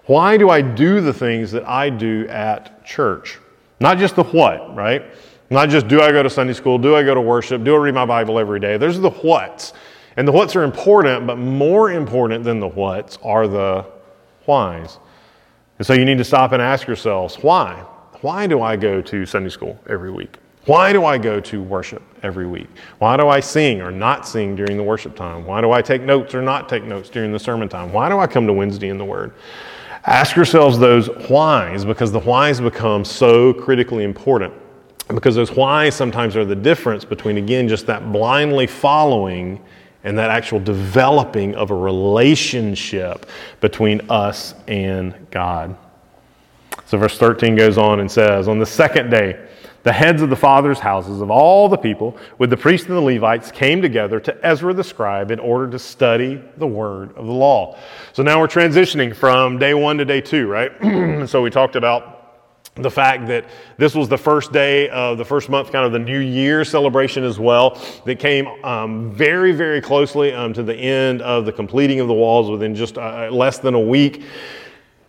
Why 0.06 0.36
do 0.36 0.50
I 0.50 0.60
do 0.60 1.00
the 1.00 1.12
things 1.12 1.52
that 1.52 1.66
I 1.66 1.88
do 1.88 2.26
at 2.28 2.84
church? 2.84 3.38
Not 3.80 3.98
just 3.98 4.16
the 4.16 4.24
what, 4.24 4.74
right? 4.74 5.04
Not 5.48 5.68
just 5.68 5.88
do 5.88 6.00
I 6.00 6.12
go 6.12 6.22
to 6.22 6.30
Sunday 6.30 6.54
school, 6.54 6.78
do 6.78 6.96
I 6.96 7.02
go 7.02 7.14
to 7.14 7.20
worship, 7.20 7.62
do 7.62 7.74
I 7.74 7.78
read 7.78 7.94
my 7.94 8.06
Bible 8.06 8.38
every 8.38 8.58
day? 8.58 8.76
There's 8.76 8.98
the 8.98 9.10
whats. 9.10 9.72
And 10.16 10.26
the 10.26 10.32
whats 10.32 10.56
are 10.56 10.62
important, 10.62 11.26
but 11.26 11.36
more 11.36 11.90
important 11.90 12.44
than 12.44 12.60
the 12.60 12.68
whats 12.68 13.18
are 13.22 13.46
the 13.46 13.86
whys. 14.46 14.98
And 15.78 15.86
so 15.86 15.94
you 15.94 16.04
need 16.04 16.18
to 16.18 16.24
stop 16.24 16.52
and 16.52 16.60
ask 16.60 16.86
yourselves, 16.86 17.36
why? 17.36 17.84
Why 18.22 18.46
do 18.46 18.62
I 18.62 18.76
go 18.76 19.02
to 19.02 19.26
Sunday 19.26 19.50
school 19.50 19.78
every 19.88 20.12
week? 20.12 20.38
Why 20.66 20.92
do 20.92 21.04
I 21.04 21.18
go 21.18 21.40
to 21.40 21.60
worship 21.60 22.02
every 22.22 22.46
week? 22.46 22.68
Why 22.98 23.16
do 23.16 23.28
I 23.28 23.40
sing 23.40 23.80
or 23.80 23.90
not 23.90 24.28
sing 24.28 24.54
during 24.54 24.76
the 24.76 24.82
worship 24.82 25.16
time? 25.16 25.44
Why 25.44 25.60
do 25.60 25.72
I 25.72 25.82
take 25.82 26.02
notes 26.02 26.32
or 26.32 26.40
not 26.40 26.68
take 26.68 26.84
notes 26.84 27.08
during 27.08 27.32
the 27.32 27.38
sermon 27.40 27.68
time? 27.68 27.92
Why 27.92 28.08
do 28.08 28.20
I 28.20 28.28
come 28.28 28.46
to 28.46 28.52
Wednesday 28.52 28.90
in 28.90 28.96
the 28.96 29.04
Word? 29.04 29.34
Ask 30.04 30.36
yourselves 30.36 30.78
those 30.78 31.08
whys 31.28 31.84
because 31.84 32.12
the 32.12 32.20
whys 32.20 32.60
become 32.60 33.04
so 33.04 33.52
critically 33.52 34.04
important. 34.04 34.54
Because 35.08 35.34
those 35.34 35.50
whys 35.50 35.96
sometimes 35.96 36.36
are 36.36 36.44
the 36.44 36.54
difference 36.54 37.04
between, 37.04 37.38
again, 37.38 37.66
just 37.66 37.86
that 37.86 38.12
blindly 38.12 38.68
following 38.68 39.60
and 40.04 40.16
that 40.16 40.30
actual 40.30 40.60
developing 40.60 41.56
of 41.56 41.72
a 41.72 41.74
relationship 41.74 43.26
between 43.60 44.00
us 44.08 44.54
and 44.68 45.28
God. 45.32 45.76
So, 46.92 46.98
verse 46.98 47.16
13 47.16 47.56
goes 47.56 47.78
on 47.78 48.00
and 48.00 48.10
says, 48.12 48.48
On 48.48 48.58
the 48.58 48.66
second 48.66 49.08
day, 49.08 49.48
the 49.82 49.94
heads 49.94 50.20
of 50.20 50.28
the 50.28 50.36
fathers' 50.36 50.78
houses 50.78 51.22
of 51.22 51.30
all 51.30 51.66
the 51.66 51.78
people, 51.78 52.18
with 52.36 52.50
the 52.50 52.56
priests 52.58 52.86
and 52.86 52.94
the 52.94 53.00
Levites, 53.00 53.50
came 53.50 53.80
together 53.80 54.20
to 54.20 54.46
Ezra 54.46 54.74
the 54.74 54.84
scribe 54.84 55.30
in 55.30 55.38
order 55.38 55.70
to 55.70 55.78
study 55.78 56.38
the 56.58 56.66
word 56.66 57.16
of 57.16 57.24
the 57.24 57.32
law. 57.32 57.78
So 58.12 58.22
now 58.22 58.38
we're 58.38 58.46
transitioning 58.46 59.16
from 59.16 59.58
day 59.58 59.72
one 59.72 59.96
to 59.96 60.04
day 60.04 60.20
two, 60.20 60.46
right? 60.48 61.26
so 61.30 61.40
we 61.40 61.48
talked 61.48 61.76
about 61.76 62.22
the 62.74 62.90
fact 62.90 63.26
that 63.28 63.46
this 63.78 63.94
was 63.94 64.10
the 64.10 64.18
first 64.18 64.52
day 64.52 64.90
of 64.90 65.16
the 65.16 65.24
first 65.24 65.48
month, 65.48 65.72
kind 65.72 65.86
of 65.86 65.92
the 65.92 65.98
New 65.98 66.20
Year 66.20 66.62
celebration 66.62 67.24
as 67.24 67.38
well, 67.38 67.80
that 68.04 68.18
came 68.18 68.46
um, 68.64 69.10
very, 69.12 69.52
very 69.52 69.80
closely 69.80 70.34
um, 70.34 70.52
to 70.52 70.62
the 70.62 70.76
end 70.76 71.22
of 71.22 71.46
the 71.46 71.52
completing 71.52 72.00
of 72.00 72.08
the 72.08 72.14
walls 72.14 72.50
within 72.50 72.74
just 72.74 72.98
uh, 72.98 73.30
less 73.30 73.58
than 73.58 73.72
a 73.72 73.80
week. 73.80 74.24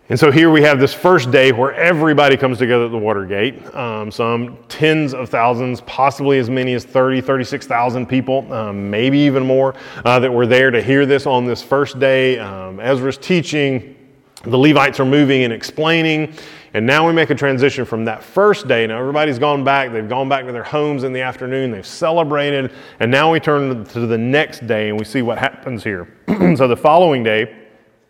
And 0.10 0.20
so 0.20 0.32
here 0.32 0.50
we 0.50 0.62
have 0.64 0.82
this 0.82 0.94
first 0.94 1.32
day 1.32 1.54
where 1.54 1.74
everybody 1.76 2.36
comes 2.36 2.58
together 2.58 2.86
at 2.86 2.92
the 2.92 2.98
Watergate. 2.98 3.74
Um, 3.74 4.12
some 4.12 4.58
tens 4.68 5.14
of 5.14 5.30
thousands, 5.30 5.80
possibly 5.80 6.40
as 6.40 6.50
many 6.50 6.74
as 6.74 6.84
30, 6.84 7.22
36,000 7.22 8.06
people, 8.06 8.52
um, 8.52 8.90
maybe 8.90 9.18
even 9.20 9.46
more, 9.46 9.76
uh, 10.04 10.20
that 10.20 10.30
were 10.30 10.46
there 10.46 10.72
to 10.72 10.84
hear 10.84 11.06
this 11.06 11.26
on 11.26 11.46
this 11.46 11.64
first 11.64 12.00
day. 12.00 12.38
Um, 12.38 12.82
Ezra's 12.82 13.18
teaching, 13.18 13.96
the 14.44 14.58
Levites 14.58 15.00
are 15.00 15.06
moving 15.06 15.46
and 15.46 15.54
explaining. 15.54 16.34
And 16.74 16.86
now 16.86 17.08
we 17.08 17.14
make 17.14 17.30
a 17.30 17.36
transition 17.36 17.86
from 17.86 18.04
that 18.04 18.22
first 18.22 18.68
day. 18.68 18.86
Now 18.86 19.00
everybody's 19.00 19.40
gone 19.40 19.64
back. 19.64 19.94
They've 19.94 20.10
gone 20.10 20.28
back 20.28 20.46
to 20.48 20.52
their 20.52 20.64
homes 20.64 21.06
in 21.06 21.14
the 21.14 21.22
afternoon. 21.22 21.72
They've 21.72 21.88
celebrated. 21.88 22.74
And 23.00 23.10
now 23.10 23.32
we 23.32 23.40
turn 23.40 23.86
to 23.86 24.00
the 24.06 24.18
next 24.18 24.68
day 24.68 24.90
and 24.90 25.00
we 25.00 25.06
see 25.06 25.22
what 25.22 25.38
happens 25.38 25.82
here. 25.82 26.10
so 26.58 26.68
the 26.68 26.76
following 26.76 27.24
day, 27.24 27.63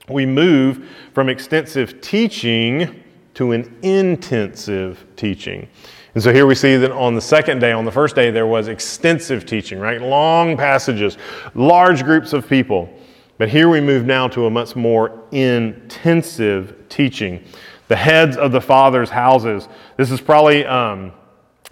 we 0.10 0.26
move 0.26 0.90
from 1.14 1.30
extensive 1.30 2.02
teaching 2.02 3.04
to 3.36 3.52
an 3.52 3.78
intensive 3.82 5.06
teaching. 5.16 5.68
And 6.14 6.22
so 6.24 6.32
here 6.32 6.46
we 6.46 6.54
see 6.54 6.76
that 6.78 6.92
on 6.92 7.16
the 7.16 7.22
second 7.22 7.60
day, 7.60 7.72
on 7.72 7.86
the 7.86 7.92
first 7.92 8.16
day, 8.16 8.30
there 8.30 8.46
was 8.46 8.68
extensive 8.68 9.46
teaching, 9.46 9.80
right? 9.80 10.00
Long 10.00 10.56
passages, 10.56 11.18
large 11.56 12.04
groups 12.04 12.34
of 12.34 12.48
people. 12.48 12.94
But 13.40 13.50
here 13.50 13.68
we 13.68 13.82
move 13.82 14.06
now 14.06 14.28
to 14.30 14.46
a 14.46 14.50
much 14.50 14.76
more 14.76 15.24
intensive 15.32 16.88
teaching. 16.90 17.44
The 17.88 17.96
heads 17.96 18.38
of 18.38 18.52
the 18.52 18.62
fathers' 18.62 19.10
houses. 19.10 19.68
This 19.98 20.12
is 20.12 20.22
probably 20.22 20.66
um, 20.66 21.14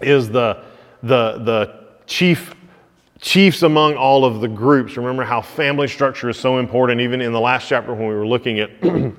is 0.01 0.29
the, 0.29 0.63
the, 1.03 1.37
the 1.43 1.81
chief 2.07 2.55
chiefs 3.21 3.61
among 3.61 3.95
all 3.95 4.25
of 4.25 4.41
the 4.41 4.47
groups. 4.47 4.97
Remember 4.97 5.23
how 5.23 5.41
family 5.41 5.87
structure 5.87 6.29
is 6.29 6.37
so 6.37 6.57
important, 6.57 6.99
even 6.99 7.21
in 7.21 7.31
the 7.31 7.39
last 7.39 7.67
chapter 7.69 7.93
when 7.93 8.07
we 8.07 8.13
were 8.13 8.27
looking 8.27 8.59
at. 8.59 8.71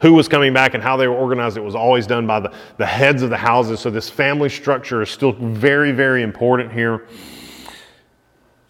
who 0.00 0.12
was 0.12 0.28
coming 0.28 0.52
back 0.52 0.74
and 0.74 0.82
how 0.82 0.96
they 0.96 1.08
were 1.08 1.14
organized. 1.14 1.56
It 1.56 1.64
was 1.64 1.74
always 1.74 2.06
done 2.06 2.26
by 2.26 2.40
the, 2.40 2.52
the 2.76 2.86
heads 2.86 3.22
of 3.22 3.30
the 3.30 3.36
houses. 3.36 3.80
So, 3.80 3.90
this 3.90 4.08
family 4.08 4.48
structure 4.48 5.02
is 5.02 5.10
still 5.10 5.32
very, 5.32 5.92
very 5.92 6.22
important 6.22 6.72
here. 6.72 7.06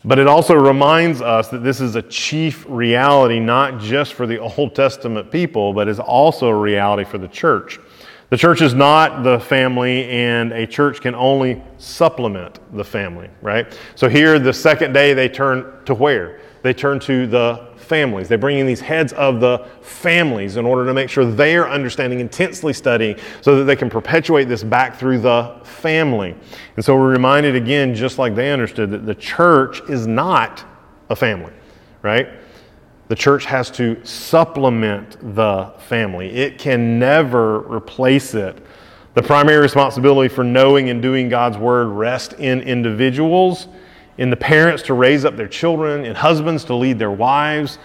But 0.05 0.19
it 0.19 0.27
also 0.27 0.55
reminds 0.55 1.21
us 1.21 1.49
that 1.49 1.63
this 1.63 1.81
is 1.81 1.97
a 1.97 2.03
chief 2.03 2.65
reality, 2.69 3.41
not 3.41 3.79
just 3.79 4.15
for 4.15 4.27
the 4.27 4.39
Old 4.57 4.75
Testament 4.75 5.31
people, 5.31 5.73
but 5.73 5.89
is 5.89 6.01
also 6.01 6.49
a 6.49 6.55
reality 6.55 7.05
for 7.05 7.19
the 7.19 7.29
church. 7.29 7.79
The 8.31 8.37
church 8.37 8.61
is 8.61 8.75
not 8.75 9.23
the 9.23 9.41
family, 9.41 10.05
and 10.11 10.53
a 10.53 10.67
church 10.67 11.01
can 11.01 11.15
only 11.15 11.63
supplement 11.79 12.59
the 12.77 12.85
family, 12.85 13.31
right? 13.41 13.77
So 13.95 14.09
here, 14.09 14.39
the 14.39 14.53
second 14.53 14.93
day, 14.93 15.15
they 15.15 15.31
turn 15.31 15.83
to 15.87 15.95
where? 15.95 16.41
They 16.61 16.75
turn 16.75 17.01
to 17.01 17.27
the 17.27 17.69
families. 17.77 18.29
They 18.29 18.37
bring 18.37 18.59
in 18.59 18.67
these 18.67 18.81
heads 18.81 19.15
of 19.15 19.41
the 19.41 19.67
families 19.81 20.59
in 20.59 20.67
order 20.67 20.85
to 20.85 20.93
make 20.93 21.09
sure 21.09 21.25
they 21.25 21.57
are 21.57 21.71
understanding, 21.71 22.21
intensely 22.21 22.75
studying, 22.75 23.17
so 23.41 23.57
that 23.57 23.65
they 23.65 23.77
can 23.77 23.89
perpetuate 23.89 24.45
this 24.45 24.63
back 24.63 24.97
through 24.97 25.21
the 25.21 25.59
family. 25.63 26.37
And 26.77 26.85
so 26.85 26.97
we're 26.97 27.11
reminded 27.11 27.57
again, 27.57 27.95
just 27.95 28.19
like 28.19 28.35
they 28.35 28.53
understood, 28.53 28.91
that 28.91 29.07
the 29.07 29.15
church 29.15 29.81
is 29.89 30.07
not 30.07 30.67
a 31.09 31.17
family, 31.17 31.53
right? 32.03 32.29
The 33.09 33.17
church 33.17 33.47
has 33.47 33.71
to 33.73 34.05
supplement 34.05 35.35
the 35.35 35.73
family, 35.79 36.31
it 36.31 36.59
can 36.59 36.99
never 36.99 37.61
replace 37.61 38.35
it. 38.35 38.59
The 39.15 39.23
primary 39.23 39.59
responsibility 39.59 40.29
for 40.33 40.45
knowing 40.45 40.91
and 40.91 41.03
doing 41.03 41.29
God's 41.29 41.57
word 41.57 41.87
rests 41.87 42.35
in 42.35 42.61
individuals, 42.61 43.67
in 44.19 44.31
the 44.31 44.37
parents 44.37 44.83
to 44.85 44.95
raise 44.95 45.25
up 45.25 45.37
their 45.37 45.49
children, 45.49 46.05
in 46.05 46.15
husbands 46.15 46.65
to 46.65 46.75
lead 46.75 46.99
their 46.99 47.11
wives, 47.11 47.79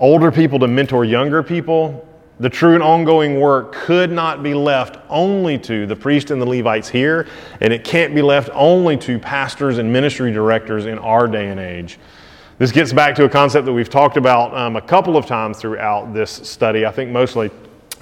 older 0.00 0.32
people 0.32 0.58
to 0.60 0.66
mentor 0.66 1.04
younger 1.04 1.42
people. 1.42 2.02
The 2.40 2.50
true 2.50 2.74
and 2.74 2.82
ongoing 2.82 3.38
work 3.38 3.72
could 3.72 4.10
not 4.10 4.42
be 4.42 4.54
left 4.54 4.98
only 5.08 5.58
to 5.60 5.86
the 5.86 5.96
priest 5.96 6.30
and 6.30 6.40
the 6.40 6.46
Levites 6.46 6.88
here, 6.88 7.26
and 7.60 7.72
it 7.72 7.84
can't 7.84 8.14
be 8.14 8.22
left 8.22 8.50
only 8.52 8.96
to 8.98 9.18
pastors 9.18 9.78
and 9.78 9.92
ministry 9.92 10.32
directors 10.32 10.86
in 10.86 10.98
our 10.98 11.28
day 11.28 11.48
and 11.48 11.60
age. 11.60 11.98
This 12.58 12.72
gets 12.72 12.90
back 12.90 13.14
to 13.16 13.24
a 13.24 13.28
concept 13.28 13.66
that 13.66 13.72
we've 13.74 13.90
talked 13.90 14.16
about 14.16 14.56
um, 14.56 14.76
a 14.76 14.80
couple 14.80 15.18
of 15.18 15.26
times 15.26 15.58
throughout 15.58 16.14
this 16.14 16.30
study, 16.30 16.86
I 16.86 16.90
think 16.90 17.10
mostly 17.10 17.50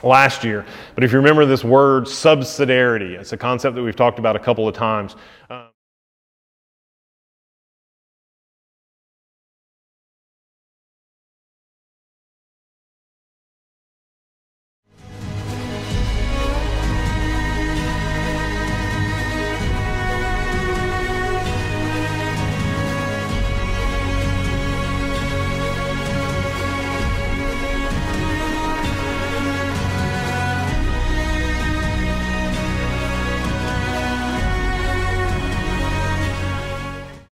last 0.04 0.44
year. 0.44 0.64
But 0.94 1.02
if 1.02 1.10
you 1.10 1.18
remember 1.18 1.44
this 1.44 1.64
word 1.64 2.04
subsidiarity, 2.04 3.18
it's 3.18 3.32
a 3.32 3.36
concept 3.36 3.74
that 3.74 3.82
we've 3.82 3.96
talked 3.96 4.20
about 4.20 4.36
a 4.36 4.38
couple 4.38 4.68
of 4.68 4.74
times. 4.76 5.16
Uh, 5.50 5.66